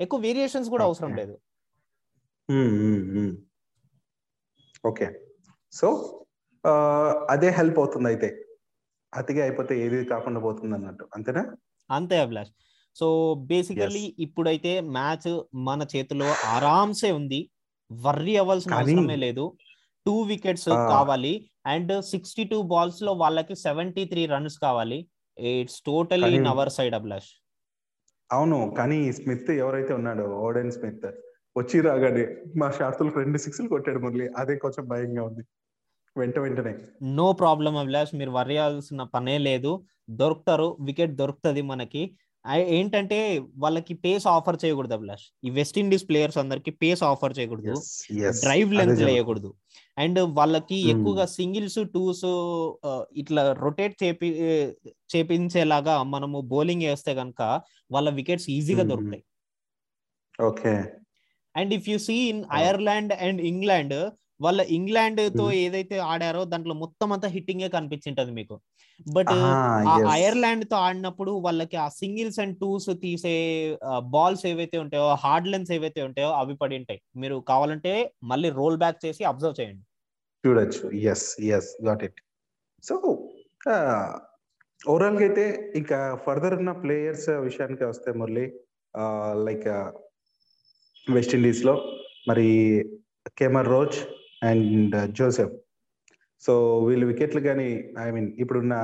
ఎక్కువ 0.00 0.20
వేరియేషన్స్ 0.20 0.70
కూడా 0.70 0.84
అవసరం. 0.84 1.12
లేదు. 1.16 1.34
ఓకే. 4.86 5.06
సో 5.72 5.88
అదే 7.30 7.48
హెల్ప్ 7.58 7.78
అవుతుంది 7.78 8.08
అయితే. 8.08 8.28
అతిగా 9.12 9.42
అయిపోతే 9.44 9.74
ఏది 9.84 10.04
కాకుండా 10.04 10.40
పోతుంది 10.40 10.74
అన్నట్టు 10.74 11.04
అంతేనా? 11.14 11.42
అంతే 11.90 12.16
అభిలాష్. 12.20 12.52
సో 12.96 13.06
బేసికల్లీ 13.34 14.04
ఇప్పుడైతే 14.18 14.80
మ్యాచ్ 14.80 15.30
మన 15.54 15.86
చేతిలో 15.96 16.28
ఆరామ్సే 16.46 17.10
ఉంది. 17.12 17.40
వర్రీ 17.90 18.36
అవ్వాల్సిన 18.36 18.74
అవసరమే 18.74 19.16
లేదు. 19.16 19.44
Two 20.06 20.20
wickets. 20.20 20.68
కావాలి. 20.68 21.50
అండ్ 21.66 22.04
సిక్స్టీ 22.04 22.44
టూ 22.44 22.62
బాల్స్లో 22.62 23.12
వాళ్ళకి 23.12 23.54
సెవెంటీ 23.54 24.04
త్రీ 24.04 24.26
రన్స్ 24.26 24.58
కావాలి. 24.58 25.08
It's 25.38 25.80
totally 25.80 26.34
in 26.34 26.46
our 26.46 26.70
side 26.70 26.94
Abhilash. 26.94 27.30
అవును 28.32 28.74
కానీ 28.78 29.12
స్మిత్ 29.12 29.50
ఎవరైతే 29.50 29.92
ఉన్నాడో 29.92 30.24
ఓడెన్ 30.24 30.72
స్మిత్ 30.72 31.06
వచ్చి 31.58 31.80
రాగానే 31.80 32.36
మా 32.56 32.70
షార్తులకు 32.70 33.18
రెండు 33.18 33.38
సిక్స్లు 33.38 33.68
కొట్టాడు 33.68 33.98
మురళి. 33.98 34.28
అదే 34.36 34.56
కొంచెం 34.56 34.88
భయంగా 34.88 35.22
ఉంది. 35.22 35.42
వెంట 36.16 36.38
వెంటనే. 36.38 36.74
నో 37.02 37.32
ప్రాబ్లం 37.32 37.76
అభిలాష్ 37.76 38.14
మీరు 38.14 38.30
వర్యాల్సిన 38.30 39.02
పనే 39.02 39.38
లేదు. 39.38 39.84
దొరుకుతారు 40.10 40.76
వికెట్ 40.80 41.12
దొరుకుతుంది 41.12 41.62
మనకి. 41.62 42.16
ఏంటంటే 42.74 43.16
వాళ్ళకి 43.56 43.94
పేస్ 44.04 44.26
ఆఫర్ 44.32 44.58
చేయకూడదు 44.62 44.94
అభిలాష్ 44.96 45.24
ఈ 45.44 45.50
వెస్ట్ 45.56 45.78
ఇండీస్ 45.78 46.04
ప్లేయర్స్ 46.08 46.38
అందరికి 46.38 46.70
పేస్ 46.82 47.02
ఆఫర్ 47.08 47.34
చేయకూడదు. 47.38 47.74
Drive 48.40 48.70
length. 48.78 49.02
వేయకూడదు 49.08 49.50
అండ్ 49.96 50.20
వాళ్ళకి 50.38 50.78
Hmm. 50.78 50.90
ఎక్కువగా 50.92 51.24
సింగిల్స్ 51.34 51.78
టూస్ 51.94 52.24
ఇట్లా 53.22 53.42
రొటేట్ 53.60 53.96
చేపి 54.02 54.28
చేపించేలాగా 55.14 55.96
మనము 56.14 56.40
బౌలింగ్ 56.52 56.86
వేస్తే 56.88 57.14
కనుక 57.14 57.42
వాళ్ళ 57.90 58.08
వికెట్స్ 58.18 58.48
ఈజీగా 58.50 58.82
Hmm. 58.82 58.90
దొరుకుతాయి 58.92 59.24
okay 60.42 60.74
and 61.54 61.72
if 61.74 61.88
you 61.88 61.98
see 62.00 62.16
in. 62.30 62.42
Ireland 62.62 63.14
and 63.24 63.40
England 63.48 63.96
వాళ్ళ 64.40 64.60
ఇంగ్లాండ్తో 64.74 65.46
Mhm. 65.46 65.56
ఏదైతే 65.62 65.96
ఆడారో 66.10 66.42
దాంట్లో 66.52 66.74
మొత్తం 66.82 67.08
అంతా 67.12 67.28
హిట్టింగే 67.28 67.68
కనిపించింటది 67.74 68.32
మీకు 68.36 68.54
బట్. 69.16 69.32
ఐర్లాండ్తో 70.22 70.76
ఆడినప్పుడు 70.86 71.32
వాళ్ళకి 71.46 71.76
ఆ 71.76 71.86
సింగిల్స్ 72.00 72.40
అండ్ 72.44 72.56
టూస్ 72.62 72.88
తీసే 73.04 73.34
బాల్స్ 74.14 74.44
ఏవైతే 74.46 74.78
ఉంటాయో 74.84 75.06
హార్డ్ 75.24 75.48
లెన్స్ 75.52 75.72
ఏవైతే 75.76 76.02
ఉంటాయో 76.08 76.30
అవి 76.40 76.56
పడి 76.62 76.78
ఉంటాయి. 76.80 77.00
మీరు 77.22 77.38
కావాలంటే 77.52 77.92
మళ్ళీ 78.32 78.50
రోల్ 78.60 78.78
బ్యాక్ 78.82 79.00
చేసి 79.06 79.24
అబ్జర్వ్ 79.24 79.58
చేయండి. 79.60 79.84
చూడొచ్చు. 80.44 80.82
Yes 81.12 81.26
yes 81.56 81.70
got 81.88 82.04
it 82.08 82.20
so 82.84 82.94
ఓవరాల్గా 84.80 85.24
అయితే 85.26 85.44
ఇంకా 85.76 85.98
ఫర్దర్ 86.26 86.54
ఉన్న 86.60 86.72
ప్లేయర్స్ 86.82 87.28
విషయానికి 87.48 87.84
వస్తే 87.84 88.10
మురళి 88.20 88.46
లైక్ 89.46 89.66
వెస్ట్ 91.06 91.34
ఇండీస్లో 91.38 91.74
మరి 92.28 92.46
Kemar 93.38 93.68
Roach 93.68 93.98
and 94.42 94.96
Joseph 95.18 95.54
so 96.42 96.52
వీళ్ళు 96.84 97.06
వికెట్లు 97.06 97.40
కానీ 97.40 97.68
ఐ 97.98 98.10
మీన్ 98.10 98.32
ఇప్పుడున్న 98.38 98.74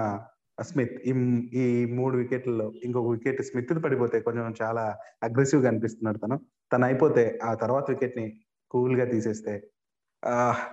స్మిత్ 0.63 0.97
ఈ 1.07 1.13
ఈ 1.55 1.65
మూడు 1.95 2.17
వికెట్లలో 2.17 2.73
ఇంకొక 2.85 3.11
వికెట్ 3.11 3.43
స్మిత్ 3.43 3.85
పడిపోతే 3.85 4.21
కొంచెం 4.21 4.55
చాలా 4.63 4.85
అగ్రెసివ్గా 5.23 5.69
అనిపిస్తున్నాడు 5.69 6.19
తను. 6.19 6.37
తను 6.73 6.85
అయిపోతే 6.85 7.39
ఆ 7.45 7.55
తర్వాత 7.55 7.91
వికెట్ని 7.91 8.27
కూల్గా 8.71 9.05
తీసేస్తే 9.05 9.55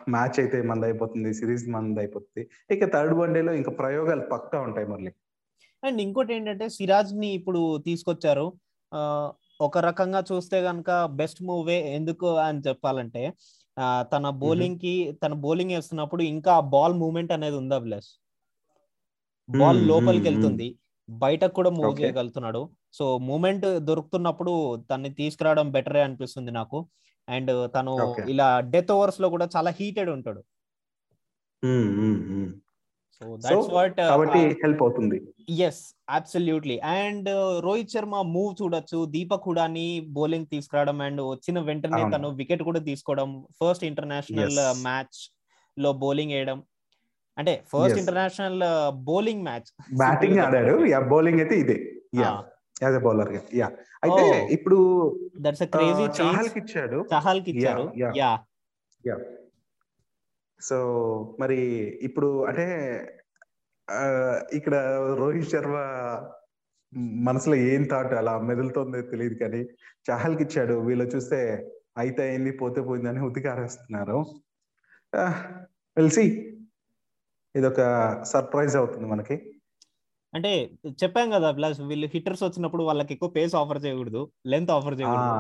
మ్యాచ్ 0.10 0.40
అయితే 0.40 0.62
మంది 0.62 0.86
అయిపోతుంది 0.86 1.34
సిరీస్ 1.34 1.68
మంది 1.70 2.00
అయిపోతుంది. 2.00 2.44
ఇక 2.72 2.94
థర్డ్ 2.94 3.14
వన్డేలో 3.14 3.54
ఇంకా 3.54 3.72
ప్రయోగాలు 3.72 4.22
పక్కా 4.32 4.60
ఉంటాయి 4.60 4.88
మళ్ళీ. 4.88 5.12
అండ్ 5.84 6.02
ఇంకోటి 6.02 6.34
ఏంటంటే 6.34 6.70
సిరాజ్ని 6.70 7.28
ఇప్పుడు 7.34 7.78
తీసుకొచ్చారు. 7.78 8.46
ఆ, 8.92 9.32
ఒక 9.62 9.78
రకంగా 9.78 10.24
చూస్తే 10.32 10.62
కనుక 10.62 11.06
బెస్ట్ 11.06 11.44
మూవే 11.44 11.96
ఎందుకు 11.96 12.36
అని 12.38 12.62
చెప్పాలంటే 12.68 13.24
తన 13.80 14.30
బౌలింగ్కి 14.30 15.18
తన 15.24 15.34
బౌలింగ్ 15.34 15.72
వేస్తున్నప్పుడు 15.72 16.24
ఇంకా 16.24 16.60
బాల్ 16.60 16.94
మూవ్మెంట్ 16.94 17.32
అనేది 17.32 17.56
ఉంది 17.56 17.76
అభిలాష్. 17.76 18.12
బాల్ 19.50 19.88
లోపలికి 19.88 20.30
వెళ్తుంది. 20.30 20.80
బయటకు 21.10 21.54
కూడా 21.54 21.70
మూవ్. 21.70 22.02
చేయగలుగుతున్నాడు. 22.02 22.70
సో 22.94 23.18
మూమెంట్ 23.18 23.80
దొరుకుతున్నప్పుడు 23.80 24.84
తన్ని 24.92 25.10
తీసుకురావడం 25.14 25.72
బెటరే 25.72 26.02
అనిపిస్తుంది 26.02 26.52
నాకు. 26.52 26.90
అండ్ 27.30 27.52
తను. 27.76 28.16
ఇలా 28.30 28.60
డెత్ 28.60 28.92
ఓవర్స్లో 28.92 29.30
కూడా 29.30 29.50
చాలా 29.56 29.72
హీటెడ్ 29.80 30.10
ఉంటాడు. 30.10 30.44
సో 33.24 33.36
దట్స్ 33.46 33.70
వాట్ 33.76 33.98
కాబట్టి 34.12 34.40
హెల్ప్ 34.64 34.82
అవుతుంది. 34.86 35.18
Yes 35.68 35.82
absolutely 36.18 36.78
and 36.96 37.30
Rohit 37.66 37.94
Sharma 37.96 38.22
move 38.36 38.52
చూడొచ్చు. 38.62 39.00
దీపక్ 39.16 39.48
హుడాని 39.50 39.88
బౌలింగ్ 40.18 40.48
తీసుకురావడం 40.54 41.00
అండ్ 41.08 41.22
వచ్చిన 41.32 41.60
వెంటనే. 41.70 42.02
తను 42.16 42.30
వికెట్ 42.42 42.64
కూడా 42.70 42.82
తీసుకోవడం. 42.90 43.30
First 43.62 43.86
international. 43.92 44.60
మ్యాచ్లో 44.88 45.92
బౌలింగ్ 46.04 46.34
వేయడం. 46.38 46.60
అంటే 47.38 47.54
first. 47.74 48.00
International 48.04 48.60
bowling 49.10 49.44
match 49.50 49.70
batting 50.04 50.40
ఆడాడు 50.46 50.76
యా 50.94 51.02
బౌలింగ్ 51.14 51.42
అయితే 51.46 51.58
ఇదే. 51.64 51.78
యా 52.22 52.32
యాజ్ 52.84 52.98
ఎ 53.00 53.04
బౌలర్గా. 53.08 53.42
యా 53.62 53.70
అయితే 54.06 54.24
Oh. 54.30 54.40
ఇప్పుడు 54.56 54.78
దట్స్ 55.44 55.64
అ 55.66 55.70
క్రేజీ 55.76 56.06
చాహల్కి 56.20 56.60
ఇచ్చాడు. 56.64 56.98
చహల్కి 57.14 57.50
ఇచ్చారు. 57.54 57.86
యా 58.02 58.32
యా 59.04 59.16
సో 60.68 60.78
మరి 61.42 61.60
ఇప్పుడు 62.08 62.30
అంటే 62.50 62.66
ఇక్కడ 64.58 64.76
రోహిత్ 65.22 65.52
శర్మ 65.54 65.78
మనసులో 67.28 67.56
ఏం 67.72 67.84
థాట్ 67.92 68.14
అలా 68.20 68.34
మెదులుతుందో 68.50 69.00
తెలియదు 69.12 69.36
కానీ 69.44 69.62
చాహల్కి 70.08 70.44
ఇచ్చాడు. 70.46 70.76
వీళ్ళు 70.88 71.06
చూస్తే 71.14 71.40
అయితే 72.02 72.22
అయింది 72.28 72.52
పోతే 72.62 72.82
పోయిందని 72.88 73.22
ఉతికారేస్తున్నారు 73.30 74.20
తెలిసి 75.98 76.26
ఇది 77.56 77.68
ఒక 77.72 77.82
సర్ప్రైజ్ 78.34 78.76
అవుతుంది 78.82 79.08
మనకి. 79.14 79.36
అంటే 80.34 80.52
చెప్పాం 81.02 81.28
కదా 81.36 81.50
ప్లస్ 81.58 81.80
వీళ్ళు 81.90 82.08
హిట్టర్స్ 82.14 82.44
వచ్చినప్పుడు 82.46 82.84
వాళ్ళకి 82.90 83.12
ఎక్కువ 83.16 83.30
పేస్ 83.38 83.56
ఆఫర్ 83.62 83.82
చేయకూడదు 83.86 84.22
లెంత్ 84.54 84.72
ఆఫర్ 84.78 84.98
చేయకూడదు. 85.00 85.34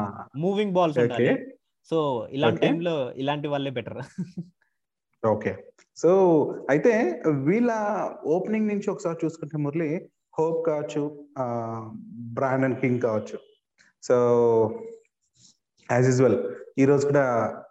మూవింగ్ 0.44 0.75
బాల్స్ 0.77 1.00
సో 1.92 1.98
ఇలాంటి. 2.36 2.62
టైంలో 2.65 2.96
ఇలాంటి 3.24 3.48
వాళ్ళే 3.53 3.74
బెటర్ 3.80 4.01
ఓకే. 5.24 5.51
సో 5.98 6.10
అయితే 6.70 6.94
వీళ్ళ 7.46 7.72
ఓపెనింగ్ 8.25 8.68
నుంచి 8.68 8.89
ఒకసారి 8.89 9.18
చూసుకుంటే 9.25 9.58
మురళి 9.58 9.89
హోప్ 10.39 10.65
కావచ్చు 10.65 11.01
బ్రాండన్ 12.34 12.75
కింగ్ 12.75 13.01
కావచ్చు. 13.01 13.38
సో 14.03 14.15
యాజ్ 15.89 16.06
యూజువల్ 16.06 16.38
ఈ 16.77 16.86
రోజు 16.86 17.08
కూడా 17.08 17.24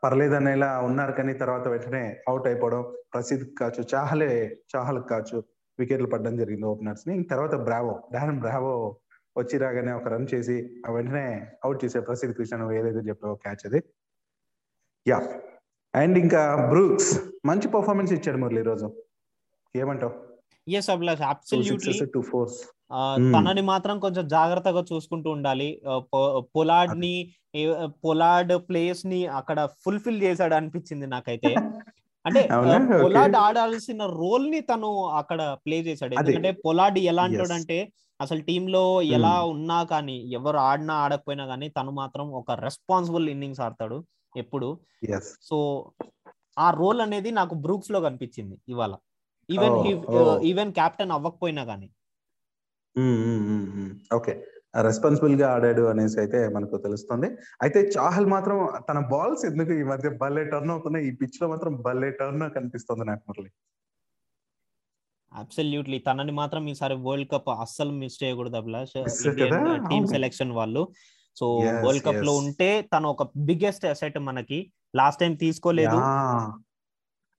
పర్లేదు 0.04 0.34
అనేలా 0.34 0.80
ఉన్నారు 0.80 1.12
కానీ 1.12 1.32
తర్వాత 1.34 1.68
వెంటనే 1.68 2.02
అవుట్ 2.28 2.46
అయిపోవడం 2.46 2.82
ప్రసిద్ధ్ 3.12 3.46
కావచ్చు 3.58 3.82
చాహలే 3.92 4.32
చాహల్కి 4.74 5.08
కావచ్చు 5.08 5.38
వికెట్లు 5.78 6.06
పడడం 6.06 6.36
జరిగింది 6.36 6.66
ఓపెనర్స్ని 6.66 7.22
తర్వాత 7.24 7.54
బ్రావో 7.54 7.94
డాన్ 8.12 8.40
బ్రావో 8.40 8.74
వచ్చి 9.36 9.58
రాగానే 9.58 9.92
ఒక 9.92 10.08
రన్ 10.08 10.28
చేసి 10.34 10.56
ఆ 10.86 10.92
వెంటనే 10.92 11.26
అవుట్ 11.64 11.84
చేసే 11.84 12.00
ప్రసిద్ధ్ 12.00 12.36
కృష్ణ 12.36 12.70
ఏదైతే 12.72 13.02
చెప్పావో 13.08 13.34
క్యాచ్ 13.34 13.66
అది. 13.66 13.80
యా. 15.06 15.18
అండ్ 15.94 16.18
ఇంకా 16.18 16.68
బ్రూక్స్ 16.70 17.18
మంచి 17.44 17.68
పర్ఫార్మెన్స్ 17.68 18.12
ఇచ్చాడు 18.12 18.38
మురళి 18.38 18.60
ఈ 18.60 18.62
రోజు 18.62 18.86
ఏమంటావు 19.76 20.12
ఎస్ 20.68 20.90
అభిలాష్ 20.90 21.22
అబ్సల్యూట్లీ 21.22 21.94
Hmm. 22.94 23.32
తనని 23.32 23.62
మాత్రం 23.62 23.98
కొంచెం 23.98 24.28
జాగ్రత్తగా 24.28 24.84
చూసుకుంటూ 24.92 25.30
ఉండాలి. 25.30 25.82
పొలాడ్ని 26.56 27.34
పొలాడ్ 28.04 28.52
ప్లేస్ని 28.68 29.26
అక్కడ 29.26 29.68
ఫుల్ఫిల్ 29.84 30.22
చేశాడు 30.22 30.54
అనిపించింది 30.54 31.06
నాకైతే. 31.06 31.54
అంటే. 32.24 32.48
పొలాడ్ 33.02 33.36
ఆడాల్సిన 33.36 34.06
రోల్ని 34.06 34.60
తను 34.60 35.04
అక్కడ 35.04 35.56
ప్లే 35.66 35.80
చేశాడు. 35.80 36.14
ఎందుకంటే 36.14 36.52
పొలాడ్ 36.52 36.98
ఎలా 36.98 37.22
Yes. 37.22 37.32
అంటాడంటే 37.32 37.78
అసలు 38.20 38.40
టీమ్లో 38.40 39.02
ఎలా 39.02 39.42
ఉన్నా 39.44 39.84
కానీ 39.84 40.18
ఎవరు 40.32 40.56
ఆడినా 40.56 40.94
ఆడకపోయినా 40.94 41.46
కానీ 41.46 41.68
తను 41.68 41.90
మాత్రం 41.90 42.28
ఒక 42.32 42.52
రెస్పాన్సిబుల్ 42.52 43.28
ఇన్నింగ్స్ 43.28 43.60
ఆడతాడు. 43.60 44.04
ఎప్పుడు. 44.36 44.68
సో 45.42 45.56
ఆ 46.58 46.70
రోల్ 46.70 47.00
అనేది 47.00 47.30
నాకు 47.30 47.54
బ్రూక్స్లో 47.54 48.00
కనిపించింది 48.00 48.56
ఇవాళ. 48.68 48.94
ఈవెన్. 49.48 49.76
ఈవెన్ 50.44 50.72
కెప్టెన్ 50.72 51.10
అవ్వకపోయినా 51.10 51.64
కానీ 51.64 51.90
ఓకే 54.14 54.32
రెస్పాన్సిబుల్గా 54.80 55.46
ఆడాడు 55.52 55.82
అనేసి 55.82 56.16
అయితే 56.20 56.48
మనకు 56.48 56.76
తెలుస్తుంది. 56.76 57.28
అయితే 57.62 57.80
చాహల్ 57.96 58.26
మాత్రం 58.26 58.58
తన 58.88 58.98
బాల్స్ 58.98 59.44
ఎందుకు 59.46 59.72
ఈ 59.72 59.82
మధ్య 59.82 60.08
భలే 60.08 60.44
టర్న్ 60.44 60.70
అవుతున్నాయి? 60.70 61.08
ఈ 61.08 61.12
పిచ్లో 61.16 61.48
మాత్రం 61.48 61.72
భలే 61.86 62.10
టర్న్ 62.10 62.50
కనిపిస్తుంది 62.50 63.04
నాకు 63.04 63.22
మురళి. 63.28 63.50
అబ్సల్యూట్లీ 65.32 65.98
తనని 65.98 66.32
మాత్రం 66.32 66.68
ఈసారి 66.68 66.94
వరల్డ్ 66.94 67.30
కప్ 67.30 67.48
అస్సలు 67.48 67.90
మిస్ 67.90 68.24
చేయకూడదు 68.24 68.56
అభిలాష్? 68.56 68.96
టీమ్. 69.90 70.06
సెలెక్షన్ 70.06 70.52
వాళ్ళు. 70.52 70.82
సో 71.36 71.58
వరల్డ్ 71.58 72.04
కప్లో. 72.04 72.36
ఉంటే 72.36 72.82
తను 72.82 73.08
ఒక 73.08 73.30
బిగ్గెస్ట్ 73.36 73.86
అసెట్ 73.86 74.18
మనకి. 74.18 74.72
లాస్ట్ 74.96 75.20
టైం 75.20 75.34
తీసుకోలేదు. 75.34 75.96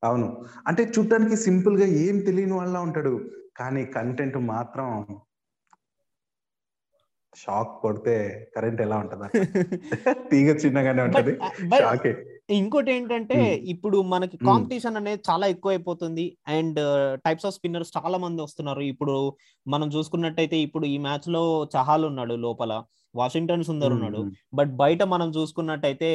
అవును. 0.04 0.46
అంటే 0.68 0.84
చూడటానికి 0.84 1.36
సింపుల్గా 1.36 1.86
ఏం 1.86 2.20
తెలియని 2.20 2.54
వాళ్ళ 2.54 2.78
ఉంటాడు. 2.78 3.30
కానీ 3.58 3.86
కంటెంట్ 3.86 4.38
మాత్రం 4.38 5.08
షాక్ 7.36 7.82
కొడితే 7.82 8.48
కరెంట్ 8.56 8.82
ఎలా 8.82 8.98
ఉంటది? 8.98 9.30
తీగ 10.32 10.56
చిన్నగానే 10.56 11.02
ఉంటది. 11.04 11.40
షాకే. 11.80 12.26
ఇంకోటి 12.50 12.92
ఏంటంటే 12.92 13.36
Hmm. 13.36 13.70
ఇప్పుడు 13.70 14.02
మనకి 14.02 14.38
Hmm. 14.38 14.46
కాంపిటీషన్ 14.46 14.98
అనేది 14.98 15.22
చాలా 15.30 15.48
ఎక్కువ 15.48 15.70
అయిపోతుంది 15.72 16.38
అండ్ 16.48 16.80
టైప్స్ 17.26 17.46
ఆఫ్ 17.46 17.56
స్పిన్నర్స్ 17.56 17.92
చాలా 17.98 18.18
మంది 18.18 18.42
వస్తున్నారు. 18.42 18.82
ఇప్పుడు 18.82 19.34
మనం 19.68 19.88
చూసుకున్నట్టయితే 19.88 20.58
ఇప్పుడు 20.58 20.86
ఈ 20.86 20.98
మ్యాచ్లో 20.98 21.70
చహాల్ 21.78 22.06
ఉన్నాడు 22.06 22.34
లోపల. 22.34 22.84
వాషింగ్టన్ 23.16 23.64
సుందర్ 23.64 23.92
ఉన్నాడు 23.92 24.22
బట్ 24.54 24.72
బయట 24.76 25.04
మనం 25.04 25.30
చూసుకున్నట్టయితే 25.30 26.10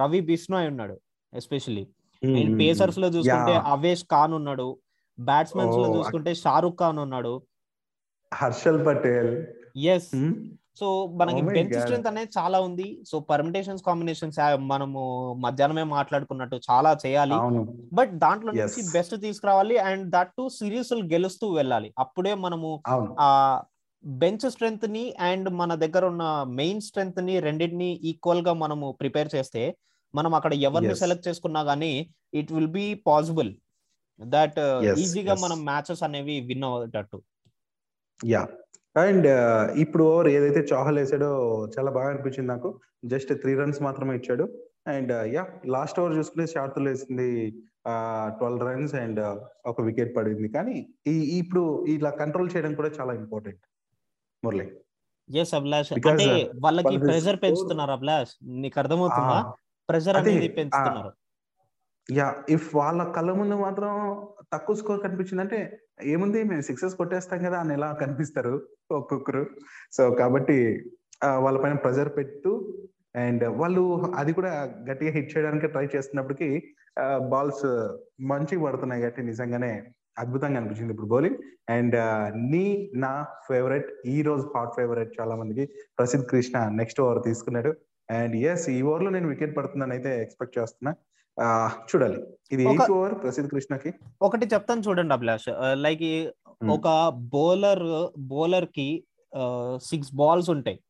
రవి 0.00 0.20
బిష్ణోయ్ 0.20 0.68
ఉన్నాడు 0.68 0.96
ఎస్పెషల్లీ. 1.32 1.84
అండ్ 2.22 2.58
పేసర్స్లో 2.60 3.08
చూసుకుంటే 3.08 3.54
అవేష్ 3.74 4.04
ఖాన్ 4.04 4.34
ఉన్నాడు 4.34 4.68
బ్యాట్స్మెన్స్లో 5.18 5.86
Oh, 5.88 5.96
చూసుకుంటే 5.96 6.34
షారుఖ్ 6.34 6.78
ఖాన్ 6.78 6.98
ఉన్నాడు. 6.98 7.42
హర్షల్ 8.34 8.86
పటేల్. 8.86 9.32
ఎస్ 9.76 10.10
సో 10.80 10.86
మనకి 11.18 11.40
Oh 11.42 11.48
బెంచ్ 11.52 11.72
God. 11.72 11.80
స్ట్రెంత్ 11.80 12.06
అనేది 12.06 12.30
చాలా 12.38 12.60
ఉంది. 12.60 12.86
సో 13.08 13.20
పర్మిటేషన్స్ 13.20 13.82
కాంబినేషన్స్ 13.82 14.38
మనము 14.72 15.00
మధ్యాహ్నమే 15.44 15.82
మాట్లాడుకున్నట్టు 15.82 16.56
చాలా 16.70 16.92
చేయాలి. 17.06 17.36
బట్ 17.92 18.12
దాంట్లో 18.18 18.52
నుంచి. 18.52 18.82
బెస్ట్ 18.96 19.14
తీసుకురావాలి. 19.20 19.76
అండ్ 19.78 20.10
దట్ 20.10 20.32
టు 20.38 20.48
సిరీస్ 20.48 20.92
గెలుస్తూ 21.14 21.48
వెళ్ళాలి. 21.50 21.90
అప్పుడే 21.98 22.34
మనము 22.46 22.70
ఆ 23.20 23.28
బెంచ్ 24.04 24.46
స్ట్రెంత్ని 24.50 25.02
అండ్ 25.20 25.48
మన 25.50 25.74
దగ్గర 25.74 26.04
ఉన్న 26.04 26.24
మెయిన్ 26.60 26.80
స్ట్రెంత్ని 26.80 27.34
రెండింటిని 27.40 27.90
ఈక్వల్గా 28.10 28.52
మనము 28.52 28.86
ప్రిపేర్ 29.00 29.30
చేస్తే 29.34 29.62
మనం 30.14 30.32
అక్కడ 30.34 30.54
ఎవరిని. 30.68 30.96
సెలెక్ట్ 30.96 31.28
చేసుకున్నా 31.28 31.60
గానీ 31.62 31.92
it 32.34 32.52
will 32.52 32.74
be 32.76 32.86
possible 33.06 33.50
that 34.20 34.58
ఈజీగా. 35.04 35.34
మనం 35.44 35.58
మ్యాచెస్ 35.64 36.02
అనేవి 36.02 36.36
విన్ 36.40 36.64
అయ్యేటట్టు 36.64 37.20
యా 38.20 38.42
అండ్ 38.96 39.28
ఇప్పుడు 39.78 40.04
ఓవర్ 40.04 40.28
ఏదైతే 40.28 40.60
చాహల్ 40.72 40.98
వేసాడో 40.98 41.30
చాలా 41.74 41.90
బాగా 41.90 42.08
అనిపించింది 42.08 42.48
నాకు. 42.48 42.68
జస్ట్ 43.04 43.32
త్రీ 43.42 43.52
రన్స్ 43.54 43.80
మాత్రమే 43.82 44.14
ఇచ్చాడు. 44.16 44.44
అండ్ 44.88 45.12
యా 45.34 45.42
లాస్ట్ 45.66 46.00
ఓవర్ 46.00 46.16
చూసుకుంటే 46.18 46.46
షార్తులు 46.52 46.88
వేసింది 46.88 47.28
ట్వెల్వ్ 48.38 48.64
రన్స్ 48.68 48.94
అండ్ 48.94 49.20
ఒక 49.66 49.80
వికెట్ 49.80 50.16
పడింది. 50.16 50.48
కానీ 50.48 50.76
ఈ 51.06 51.14
ఇప్పుడు 51.38 51.64
ఇలా 51.96 52.10
కంట్రోల్ 52.22 52.52
చేయడం 52.56 52.74
కూడా 52.74 52.90
చాలా 53.00 53.14
ఇంపార్టెంట్ 53.22 53.64
మురళి. 54.44 54.70
ఎస్ 55.38 55.54
అభిలాష్. 55.54 55.92
అంటే 55.92 56.42
uh, 56.42 56.60
వాళ్ళకి 56.64 56.96
score- 56.96 57.34
పెంచుతున్నారు 57.34 57.90
అభిలాష్. 57.90 58.30
నీకు 58.42 58.78
అర్థమవుతుందా? 58.78 59.52
ప్రెషర్ 59.88 60.16
అదే, 60.16 60.30
అనేది 60.30 60.48
పెంచుతున్నారు. 60.48 61.12
యా 62.12 62.34
ఇఫ్ 62.48 62.74
వాళ్ళ 62.74 63.12
కళ్ళ 63.12 63.32
ముందు 63.32 63.54
మాత్రం 63.54 63.92
తక్కువ 64.52 64.76
స్కోర్ 64.76 65.02
కనిపించింది 65.02 65.40
అంటే 65.40 65.80
ఏముంది? 66.02 66.42
మేము 66.42 66.60
సిక్సెస్ 66.60 66.94
కొట్టేస్తాం 66.94 67.38
కదా 67.38 67.60
అని 67.60 67.72
ఎలా 67.72 67.92
కనిపిస్తారు 67.92 68.68
ఒక్కొక్కరు. 68.90 69.46
సో 69.92 70.10
కాబట్టి 70.10 70.90
వాళ్ళ 71.38 71.62
పైన 71.62 71.72
ప్రెజర్ 71.72 72.08
పెట్టు. 72.16 72.52
అండ్ 73.16 73.44
వాళ్ళు 73.44 74.12
అది 74.16 74.32
కూడా 74.32 74.74
గట్టిగా 74.90 75.10
హిట్ 75.10 75.36
చేయడానికి 75.36 75.66
ట్రై 75.66 75.88
చేస్తున్నప్పటికీ 75.96 76.74
బాల్స్ 77.28 77.66
మంచిగా 78.22 78.64
పడుతున్నాయి 78.64 79.02
కాబట్టి 79.02 79.22
నిజంగానే. 79.22 79.92
అద్భుతంగా 80.18 80.56
అనిపించింది 80.56 80.90
ఇప్పుడు 80.90 81.06
బౌలింగ్. 81.06 81.36
అండ్ 81.68 81.96
నీ 82.52 82.90
నా 82.94 83.26
ఫేవరెట్ 83.48 83.88
ఈ 84.06 84.22
రోజు 84.22 84.50
హాట్ 84.56 84.74
ఫేవరెట్ 84.76 85.20
చాలా 85.20 85.36
మందికి 85.36 85.72
ప్రసిద్ధ్ 85.98 86.26
కృష్ణ 86.26 86.68
నెక్స్ట్ 86.68 87.00
ఓవర్ 87.00 87.22
తీసుకున్నాడు. 87.24 87.74
అండ్ 88.10 88.36
ఎస్ 88.36 88.68
ఈ 88.68 88.82
ఓవర్లో 88.82 89.10
నేను 89.10 89.28
వికెట్ 89.28 89.56
పడుతుందని 89.56 89.92
అయితే 89.92 90.22
ఎక్స్పెక్ట్ 90.22 90.58
చేస్తున్నా. 90.58 90.94
చూడాలి. 91.94 92.26
ఇది 92.52 92.64
ఎయిత్ 92.64 92.90
ఓవర్ 92.90 93.14
ప్రసిద్ధ్ 93.22 93.50
కృష్ణకి? 93.50 93.94
ఒకటి 94.22 94.46
చెప్తాను 94.46 94.80
చూడండి 94.80 95.14
అభిలాష్. 95.14 95.48
Like 95.74 96.34
Hmm. 96.62 96.72
ఒక 96.72 97.08
బౌలర్ 97.08 98.10
బౌలర్కి 98.18 99.04
సిక్స్ 99.76 100.14
బాల్స్ 100.14 100.50
ఉంటాయి. 100.50 100.80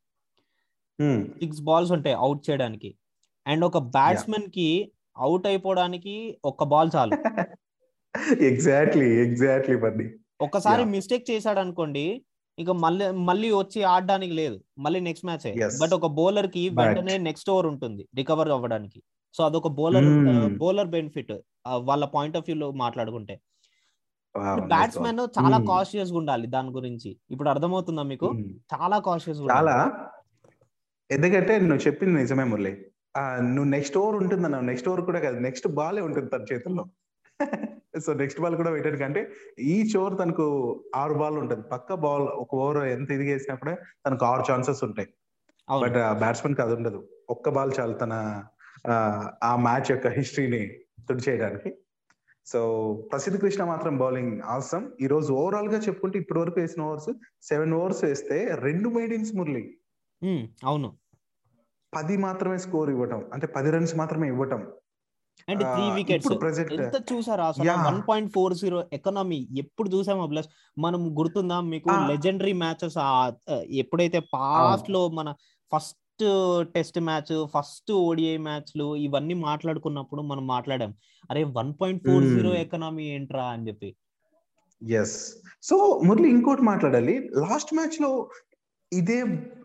Hmm. 1.00 1.24
సిక్స్ 1.26 1.60
బాల్స్ 1.60 1.92
ఉంటాయి 1.92 2.16
అవుట్ 2.16 2.50
చేయడానికి. 2.50 2.94
అండ్ 3.46 3.64
ఒక 3.64 3.78
బ్యాట్స్మెన్కి 3.78 4.92
అవుట్ 5.18 5.46
అయిపోవడానికి 5.46 6.38
ఒక 6.44 6.64
బాల్ 6.64 6.90
చాలు. 6.96 7.12
ఎగ్జాక్ట్లీ 8.48 9.08
ఎగ్జాక్ట్లీ 9.24 9.76
బండి 9.76 10.06
ఒకసారి 10.40 10.82
Yeah. 10.82 10.92
మిస్టేక్ 10.92 11.24
చేశాడు 11.30 11.60
అనుకోండి 11.60 12.04
ఇక 12.58 12.70
మళ్ళీ 12.82 13.06
మళ్ళీ 13.28 13.48
వచ్చి 13.52 13.80
ఆడడానికి 13.84 14.34
లేదు 14.34 14.56
మళ్ళీ 14.78 15.00
నెక్స్ట్ 15.00 15.26
మ్యాచ్. 15.26 15.46
బట్ 15.82 15.94
ఒక 15.94 16.06
బౌలర్కి 16.18 16.62
But- 16.68 16.78
వెంటనే 16.80 17.14
నెక్స్ట్ 17.18 17.50
ఓవర్ 17.50 17.66
ఉంటుంది 17.66 18.02
రికవర్ 18.16 18.50
అవ్వడానికి 18.50 19.00
సో 19.34 19.44
అదొక 19.44 19.68
బౌలర్ 19.78 20.08
Hmm. 20.08 20.52
బౌలర్ 20.58 20.88
బెనిఫిట్ 20.88 21.32
వాళ్ళ 21.84 22.04
పాయింట్ 22.14 22.36
ఆఫ్ 22.36 22.46
వ్యూ 22.48 22.56
లో 22.56 22.68
మాట్లాడుకుంటే 22.82 23.34
బ్యాట్స్మెన్. 24.70 25.20
చాలా 25.36 25.56
Hmm. 25.58 25.68
కాన్షియస్గా 25.68 26.16
ఉండాలి 26.16 26.46
దాని 26.46 26.70
గురించి 26.70 27.10
ఇప్పుడు 27.30 27.48
అర్థమవుతుందా 27.48 28.04
మీకు 28.12 28.28
Hmm. 28.32 28.46
చాలా 28.74 28.98
కాన్షియస్ 29.08 29.40
చాలా 29.52 29.74
ఎందుకంటే 31.10 31.54
నువ్వు 31.60 31.82
చెప్పింది 31.86 32.14
నిజమే 32.20 32.44
మురళి 32.44 32.74
నువ్వు 33.48 33.70
నెక్స్ట్ 33.70 33.96
ఓవర్ 33.98 34.16
ఉంటుంది 34.16 34.44
అన్నావు 34.44 34.64
నెక్స్ట్ 34.64 34.88
ఓవర్ 34.88 35.02
కూడా 35.02 35.20
కాదు 35.20 35.38
నెక్స్ట్ 35.40 35.66
బాలే 35.76 36.02
ఉంటుంది 36.02 36.30
తన 36.30 36.44
చేతుల్లో 36.52 36.84
సో 38.00 38.12
నెక్స్ట్ 38.12 38.40
బాల్ 38.40 38.56
కూడా 38.56 38.70
పెట్టాడు. 38.70 38.96
కంటే 38.96 39.32
ఈచ్ 39.58 39.96
ఓవర్ 39.96 40.18
తనకు 40.18 40.46
ఆరు 40.94 41.14
బాల్ 41.14 41.38
ఉంటుంది. 41.38 41.62
పక్క 41.62 41.94
బాల్ 41.94 42.22
ఒక 42.22 42.54
ఓవర్ 42.54 42.86
ఎంత 42.86 43.10
ఇది 43.10 43.32
వేసినా 43.32 43.56
కూడా 43.56 43.76
తనకు 44.06 44.24
ఆరు 44.24 44.52
ఛాన్సెస్ 44.52 44.84
ఉంటాయి. 44.84 45.08
బట్ 45.82 45.92
బ్యాట్స్మెన్కి 46.18 46.62
అది 46.62 46.74
ఉండదు. 46.74 47.08
ఒక్క 47.30 47.48
బాల్ 47.50 47.72
చాలు 47.80 47.92
తన 47.92 48.44
ఆ, 48.88 48.94
ఆ 49.42 49.56
మ్యాచ్ 49.56 49.90
యొక్క 49.90 50.06
హిస్టరీని 50.06 50.62
తుడిచేయడానికి 51.08 51.74
సో 52.46 52.60
ప్రసిద్ధ్ 53.12 53.40
కృష్ణ 53.40 53.64
మాత్రం 53.64 53.98
బౌలింగ్ 53.98 54.40
ఆసమ్ 54.40 54.90
ఈ 55.00 55.06
రోజు 55.06 55.32
ఓవరాల్గా 55.32 55.78
చెప్పుకుంటే 55.78 56.18
ఇప్పటి 56.18 56.40
వరకు 56.40 56.60
వేసిన 56.60 56.82
ఓవర్స్ 56.82 57.10
సెవెన్ 57.42 57.72
ఓవర్స్ 57.72 58.04
వేస్తే 58.04 58.54
రెండు 58.60 58.88
మెయిడిన్స్ 58.88 59.34
మురళి. 59.36 59.78
అవును. 60.64 60.98
పది 61.94 62.16
మాత్రమే 62.16 62.58
స్కోర్ 62.58 62.90
ఇవ్వటం. 62.90 63.24
అంటే 63.32 63.46
పది 63.46 63.70
రన్స్ 63.70 63.96
మాత్రమే 63.96 64.28
ఇవ్వటం. 64.28 64.72
And 65.48 65.62
three 65.72 65.84
wickets. 65.96 66.28
ఎంత 66.86 66.98
చూసారా 67.12 67.44
అసలు. 67.50 67.72
One 67.88 68.00
point 68.08 68.30
four 68.34 68.54
zero 68.54 68.78
economy 68.92 69.40
ఎప్పుడు 69.58 69.88
చూసామో 69.94 70.26
ప్లస్ 70.26 70.48
మనం 70.78 71.02
గుర్తుందా 71.18 71.58
మీకు. 71.72 71.90
లెజెండరీ 72.12 72.54
మ్యాచెస్ 72.62 72.98
ఎప్పుడైతే 73.82 74.20
పాస్ట్లో 74.34 75.02
మన 75.18 75.34
first 75.72 76.00
test 76.74 76.98
match 77.00 77.34
first 77.54 77.92
ODI 77.92 78.36
మ్యాచ్లు 78.46 78.86
ఇవన్నీ 79.06 79.34
మాట్లాడుకున్నప్పుడు 79.48 80.22
మనం 80.22 80.46
మాట్లాడాం. 80.46 80.94
అరే 81.30 81.44
one 81.58 81.72
point 81.80 82.02
four 82.06 82.24
zero. 82.24 82.50
Economy 82.64 83.04
ఏంట్రా 83.14 83.44
అని 83.54 83.66
చెప్పి. 83.68 83.90
ఎస్ 84.82 85.16
సో 85.62 85.76
మురళి 86.04 86.28
ఇంకోటి 86.28 86.62
మాట్లాడాలి. 86.62 87.14
లాస్ట్ 87.44 87.74
మ్యాచ్లో 87.74 88.10
ఇదే 88.92 89.20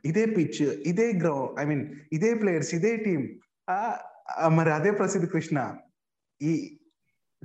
ఇదే 0.05 0.25
పిచ్ 0.25 0.61
ఇదే 0.91 1.07
గ్రౌండ్ 1.21 1.59
ఐ 1.59 1.65
మీన్ 1.71 1.83
ఇదే 2.13 2.31
ప్లేయర్స్ 2.33 2.71
ఇదే 2.75 2.91
టీం 3.05 3.21
మరి 4.57 4.71
అదే 4.71 4.91
ప్రసిద్ధ 4.97 5.25
కృష్ణ 5.31 5.57
ఈ 6.41 6.53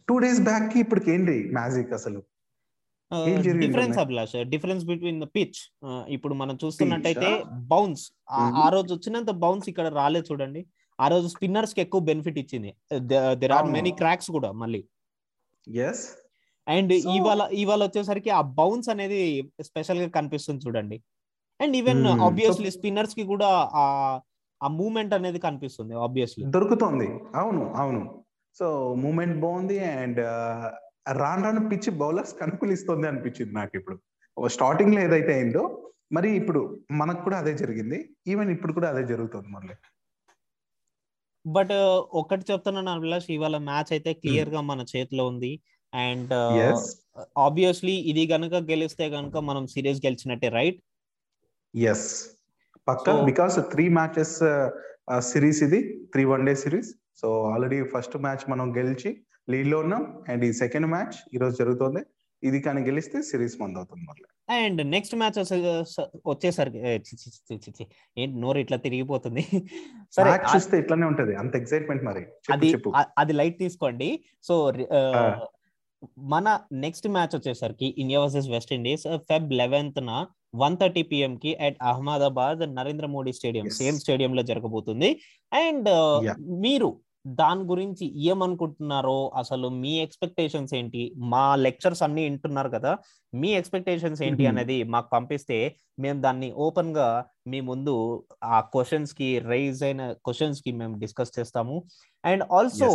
టూ 0.09 0.14
డేస్ 0.19 0.41
బ్యాక్కి 0.43 0.79
ఇప్పటికి 0.85 1.11
ఏంటి 1.12 1.37
మ్యాజిక్ 1.53 1.93
అసలు 1.93 2.21
difference? 3.62 3.97
Abhilash 4.03 4.33
difference 4.53 4.85
between 4.85 5.19
the 5.21 5.29
pitch 5.35 5.59
ఇప్పుడు 6.09 6.35
మనం 6.35 6.55
చూస్తున్నట్టయితే? 6.62 7.31
Bounce 7.73 8.05
Mhm. 8.37 8.57
ఆ 8.57 8.67
రోజు 8.75 8.91
వచ్చినంత 8.97 9.31
బౌన్స్ 9.43 9.67
ఇక్కడ 9.73 9.88
రాలేదు 9.99 10.26
చూడండి 10.31 10.62
ఆ 10.99 11.07
రోజు 11.09 11.26
స్పిన్నర్స్కి 11.33 11.81
ఎక్కువ 11.85 12.00
బెనిఫిట్ 12.09 12.38
ఇచ్చింది 12.43 12.71
దెర్ 13.41 13.55
ఆర్. 13.57 13.69
మెనీ 13.76 13.93
క్రాక్స్ 14.00 14.31
కూడా 14.37 14.50
మళ్ళీ 14.62 14.81
ఎస్ 15.83 16.05
అండ్ 16.67 16.93
ఇవాళ 17.14 17.43
ఇవాళ 17.62 17.81
వచ్చేసరికి 17.87 18.31
ఆ 18.31 18.43
బౌన్స్ 18.59 18.88
అనేది 18.93 19.21
స్పెషల్గా 19.69 20.09
కనిపిస్తుంది 20.17 20.62
చూడండి 20.67 20.99
అండ్ 21.61 21.75
ఈవెన్ 21.81 22.03
Hmm. 22.07 22.23
ఆబ్వియస్లీ 22.26 22.71
స్పిన్నర్స్కి 22.76 23.25
కూడా 23.33 23.50
ఆ 23.76 23.85
ఆ 24.64 24.68
మూమెంట్ 24.80 25.14
అనేది 25.18 25.38
కనిపిస్తుంది 25.47 25.94
ఆబ్వియస్లీ 26.06 26.44
దొరుకుతోంది. 26.56 27.09
అవును 27.42 27.62
అవును. 27.83 28.02
సో 28.59 28.66
మూమెంట్ 29.04 29.37
బాగుంది 29.44 29.78
అండ్ 29.85 30.21
రాను 31.21 31.42
రాను 31.47 31.62
పిచ్ 31.71 31.88
బౌలర్స్ 32.02 32.35
అనుకూలిస్తుంది 32.42 33.06
అనిపించింది 33.09 33.52
నాకు 33.52 33.75
ఇప్పుడు 33.80 33.97
స్టార్టింగ్లో 34.37 35.00
ఏదైతే 35.00 35.33
అయిందో 35.38 35.64
మరి 36.12 36.28
ఇప్పుడు 36.40 36.61
మనకు 37.00 37.20
కూడా 37.27 37.37
అదే 37.42 37.53
జరిగింది. 37.62 37.98
ఈవెన్ 38.27 38.50
ఇప్పుడు 38.50 38.72
కూడా 38.72 38.88
అదే 38.92 39.03
జరుగుతుంది 39.12 39.48
మళ్ళీ. 39.48 39.74
బట్ 41.44 41.72
ఒకటి 42.20 42.44
చెప్తున్నాను 42.50 42.90
అభిలాష్ 42.90 43.29
ఇవాళ 43.31 43.57
మ్యాచ్ 43.70 43.90
అయితే 43.92 44.11
క్లియర్గా 44.12 44.61
మన 44.70 44.81
చేతిలో 44.92 45.24
ఉంది. 45.33 45.53
అండ్ 45.92 46.33
ఆబ్వియస్లీ 47.38 47.96
ఇది 48.11 48.22
గనుక 48.33 48.55
గెలిస్తే 48.70 49.07
గనుక 49.07 49.37
మనం 49.48 49.64
సిరీస్ 49.66 50.00
గెలిచినట్టే 50.07 50.48
రైట్ 50.48 50.79
ఎస్ 51.74 52.09
పక్క 52.88 53.25
బికాస్ 53.25 53.59
త్రీ 53.73 53.88
మ్యాచెస్ 53.88 54.42
సిరీస్ 55.18 55.62
ఇది 55.62 56.07
three 56.12 56.25
one 56.25 56.47
day 56.47 56.55
series 56.55 56.94
so 57.16 57.42
already 57.44 57.85
first 57.85 58.16
match 58.16 58.51
మనం 58.51 58.77
గెలిచి 58.77 59.25
లీడ్లో 59.51 59.79
ఉన్నాం. 59.79 60.25
అండ్ 60.29 60.44
ఈ 60.44 60.53
సెకండ్ 60.53 60.87
మ్యాచ్ 60.87 61.16
ఈ 61.35 61.38
రోజు 61.38 61.57
జరుగుతుంది. 61.57 62.03
ఇది 62.42 62.61
కానీ 62.61 62.81
గెలిస్తే 62.83 63.23
సిరీస్ 63.23 63.61
మంది 63.61 63.79
అవుతుంది 63.79 64.05
మళ్ళీ. 64.05 64.25
అండ్ 64.62 64.90
నెక్స్ట్ 64.90 65.14
మ్యాచ్ 65.14 65.38
వచ్చేసరికి. 66.27 66.79
ఏంటి 68.18 68.40
నోరు 68.40 68.59
ఇట్లా 68.59 68.77
తిరిగిపోతుంది. 68.77 69.40
సరే 70.12 70.57
చూస్తే 70.57 70.79
ఇట్లానే 70.79 71.07
ఉంటది. 71.07 71.35
అంత 71.35 71.57
ఎక్సైట్మెంట్ 71.57 72.05
మరి. 72.05 72.27
అది 72.53 72.75
అది 73.18 73.33
లైట్ 73.33 73.59
తీసుకోండి. 73.59 74.25
సో. 74.42 74.73
మన 76.31 76.47
నెక్స్ట్ 76.83 77.09
మ్యాచ్ 77.09 77.35
వచ్చేసరికి 77.37 77.88
India 78.03 78.21
versus 78.21 78.49
West 78.49 78.73
Indies 78.73 79.07
Feb 79.29 79.53
eleventh 79.55 80.01
న 80.05 80.12
వన్ 80.57 80.77
థర్టీ 80.77 81.03
పిఎం 81.11 81.33
కి 81.43 81.53
at 81.67 81.79
Ahmedabad 81.85 82.61
Narendra 82.77 83.07
Modi 83.14 83.33
stadium. 83.33 83.67
Same 83.79 83.99
stadium 84.03 84.35
లో 84.35 84.45
జరగబోతుంది 84.51 85.11
అండ్ 85.53 85.90
Yeah. 86.27 86.37
మీరు 86.64 86.90
దాని 87.38 87.62
గురించి 87.64 88.05
ఏమనుకుంటున్నారో 88.25 89.19
అసలు 89.35 89.67
మీ 89.83 89.93
ఎక్స్పెక్టేషన్స్ 90.03 90.73
ఏంటి 90.75 91.03
మా 91.31 91.45
లెక్చర్స్ 91.62 92.03
అన్ని 92.03 92.23
వింటున్నారు 92.27 92.71
కదా 92.75 92.93
మీ 93.33 93.51
ఎక్స్పెక్టేషన్స్ 93.61 94.21
ఏంటి 94.27 94.43
Mhm. 94.43 94.51
అనేది 94.51 94.77
మాకు 94.95 95.09
పంపిస్తే 95.12 95.59
మేము 95.99 96.19
దాన్ని 96.21 96.49
ఓపెన్గా 96.67 97.09
మీ 97.47 97.61
ముందు 97.71 97.95
ఆ 98.51 98.59
క్వశ్చన్స్కి 98.75 99.29
రైజ్ 99.49 99.81
అయిన 99.83 100.03
క్వశ్చన్స్కి 100.27 100.73
మేము 100.81 100.97
డిస్కస్ 100.99 101.35
చేస్తాము 101.38 101.77
అండ్ 102.25 102.45
ఆల్సో. 102.53 102.90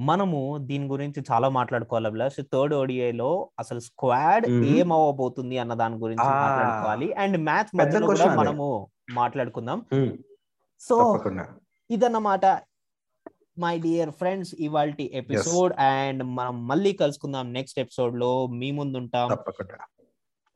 మనము 0.00 0.56
దీని 0.60 0.86
గురించి 0.86 1.24
చాలా 1.32 1.48
మాట్లాడుకోవాలి 1.48 2.06
అభిలాష్ 2.06 2.42
థర్డ్ 2.52 2.74
ఓడిఐలో 2.74 3.50
అసలు 3.58 3.80
స్క్వాడ్. 3.80 4.46
ఏం 4.48 4.92
అవ్వబోతుంది 4.92 5.58
అన్న 5.58 5.74
దాని 5.74 5.96
గురించి. 5.96 6.24
మాట్లాడుకోవాలి 6.24 7.12
అండ్ 7.12 7.38
మ్యాచ్ 7.38 7.76
మధ్యలో 7.76 8.06
కూడా. 8.06 8.34
మనము 8.34 8.68
మాట్లాడుకుందాం. 9.10 9.80
సో 10.80 10.96
ఇదన్నమాట 11.90 12.46
మై 13.58 13.78
డియర్ 13.78 14.10
ఫ్రెండ్స్ 14.10 14.54
ఇవాళ 14.58 14.92
ఎపిసోడ్ 15.00 15.72
అండ్ 15.78 16.22
మనం 16.22 16.66
మళ్ళీ 16.66 16.92
కలుసుకుందాం 16.92 17.52
నెక్స్ట్ 17.52 17.78
ఎపిసోడ్లో 17.78 18.46
మీ 18.46 18.70
ముందు 18.70 18.98
ఉంటాం 18.98 19.28
తప్పకుండా 19.30 19.78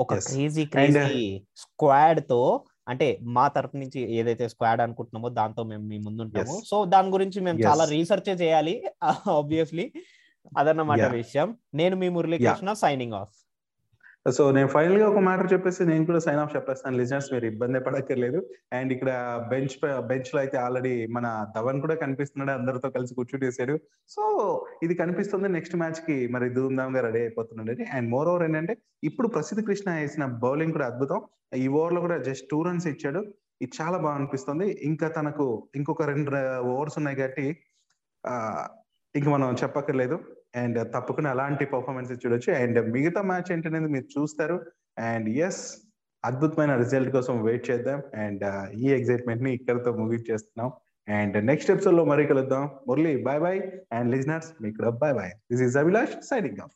ఒక. 0.01 0.15
క్రేజీ 0.19 0.67
క్రేజీ 0.67 1.43
స్క్వాడ్తో 1.57 2.41
అంటే 2.87 3.19
మా 3.23 3.49
తరపు 3.49 3.77
నుంచి 3.77 4.15
ఏదైతే 4.15 4.49
స్క్వాడ్ 4.49 4.81
అనుకుంటున్నామో 4.81 5.29
దాంతో 5.29 5.65
మేము 5.65 5.85
మీ 5.85 5.99
ముందు 5.99 6.23
ఉంటాము 6.23 6.55
Yes. 6.55 6.69
సో 6.69 6.85
దాని 6.85 7.09
గురించి 7.09 7.41
మేము. 7.41 7.59
చాలా 7.59 7.85
రీసెర్చ్ 7.85 8.43
చేయాలి 8.43 8.75
ఆబ్వియస్లీ 9.39 9.87
అదన్నమాట. 10.59 11.01
విషయం 11.13 11.49
నేను 11.75 11.97
మీ 11.97 12.09
మురళీకృష్ణ 12.09 12.73
సైనింగ్ 12.73 13.13
ఆఫ్ 13.13 13.35
సో 14.27 14.43
నేను 14.57 14.69
ఫైనల్గా 14.75 15.07
ఒక 15.13 15.21
మ్యాటర్ 15.27 15.49
చెప్పేసి 15.53 15.83
నేను 15.91 16.05
కూడా 16.11 16.21
సైన్ 16.27 16.41
ఆఫ్ 16.43 16.53
చెప్పేస్తాను. 16.57 16.97
లిజనర్స్ 17.01 17.29
మీరు 17.33 17.47
ఇబ్బంది 17.51 17.81
పడక్కర్లేదు. 17.87 18.39
అండ్ 18.77 18.91
ఇక్కడ 18.95 19.11
బెంచ్ 19.51 19.75
బెంచ్లో 20.11 20.39
అయితే 20.43 20.57
ఆల్రెడీ 20.57 20.93
మన 21.17 21.27
ధవన్ 21.57 21.81
కూడా 21.85 21.95
కనిపిస్తున్నాడు. 22.05 22.53
అందరితో 22.59 22.91
కలిసి 22.97 23.17
కూర్చుంటేసాడు 23.19 23.75
సో 24.15 24.23
ఇది 24.87 24.95
కనిపిస్తుంది. 25.03 25.49
నెక్స్ట్ 25.57 25.77
మ్యాచ్కి 25.83 26.17
మరి 26.37 26.49
ధూమ్ధామ్గా 26.59 27.03
రెడీ 27.07 27.21
అయిపోతున్నాడు 27.25 27.75
అండ్ 27.97 28.09
మోర్ 28.15 28.31
ఓవర్ 28.33 28.45
ఏంటంటే 28.49 28.77
ఇప్పుడు 29.03 29.29
ప్రసిద్ధ 29.29 29.63
కృష్ణ 29.69 29.91
వేసిన 30.01 30.27
బౌలింగ్ 30.45 30.73
కూడా 30.73 30.87
అద్భుతం. 30.93 31.21
ఈ 31.65 31.67
ఓవర్లో 31.79 32.01
కూడా 32.07 32.19
జస్ట్ 32.29 32.47
టూ 32.53 32.61
రన్స్ 32.69 32.87
ఇచ్చాడు. 32.93 33.23
ఇది 33.63 33.73
చాలా 33.81 33.97
బాగా 34.05 34.15
అనిపిస్తుంది. 34.21 34.67
ఇంకా 34.83 35.09
తనకు 35.09 35.47
ఇంకొక 35.75 36.03
రెండు 36.13 36.31
uh, 36.31 36.61
ఓవర్స్ 36.73 36.99
ఉన్నాయి 37.01 37.19
కాబట్టి 37.21 37.47
uh, 38.25 38.65
ఇంక 39.15 39.29
మనం 39.29 39.51
చెప్పక్కర్లేదు. 39.63 40.19
అండ్ 40.57 40.93
తప్పకుండా 40.95 41.31
అలాంటి 41.31 41.65
పర్ఫార్మెన్స్ 41.65 42.13
చూడొచ్చు. 42.13 42.53
అండ్ 42.53 42.93
మిగతా 42.93 43.23
మ్యాచ్ 43.23 43.53
ఏంటనేది 43.53 43.89
మీరు 43.89 44.21
చూస్తారు. 44.21 44.57
అండ్ 44.99 45.29
ఎస్ 45.29 45.63
అద్భుతమైన 46.25 46.77
రిజల్ట్ 46.77 47.13
కోసం 47.13 47.43
వెయిట్ 47.43 47.71
చేద్దాం. 47.71 48.03
అండ్ 48.15 48.45
ఈ 48.79 48.89
ఎక్సైట్మెంట్ని 48.91 49.55
ఇక్కడతో 49.55 49.93
ముగించేస్తున్నాం 49.93 50.71
అండ్ 51.09 51.47
నెక్స్ట్ 51.47 51.71
ఎపిసోడ్లో 51.71 52.05
మరీ 52.05 52.27
కలుద్దాం. 52.27 52.71
Murali 52.89 53.23
bye 53.23 53.41
bye 53.41 53.61
and 53.93 54.11
listeners 54.11 54.51
మీకు 54.63 54.91
bye 54.91 55.15
bye 55.15 55.31
this 55.53 55.63
is 55.63 55.77
Abhilash 55.77 56.15
signing 56.31 56.61
off 56.61 56.75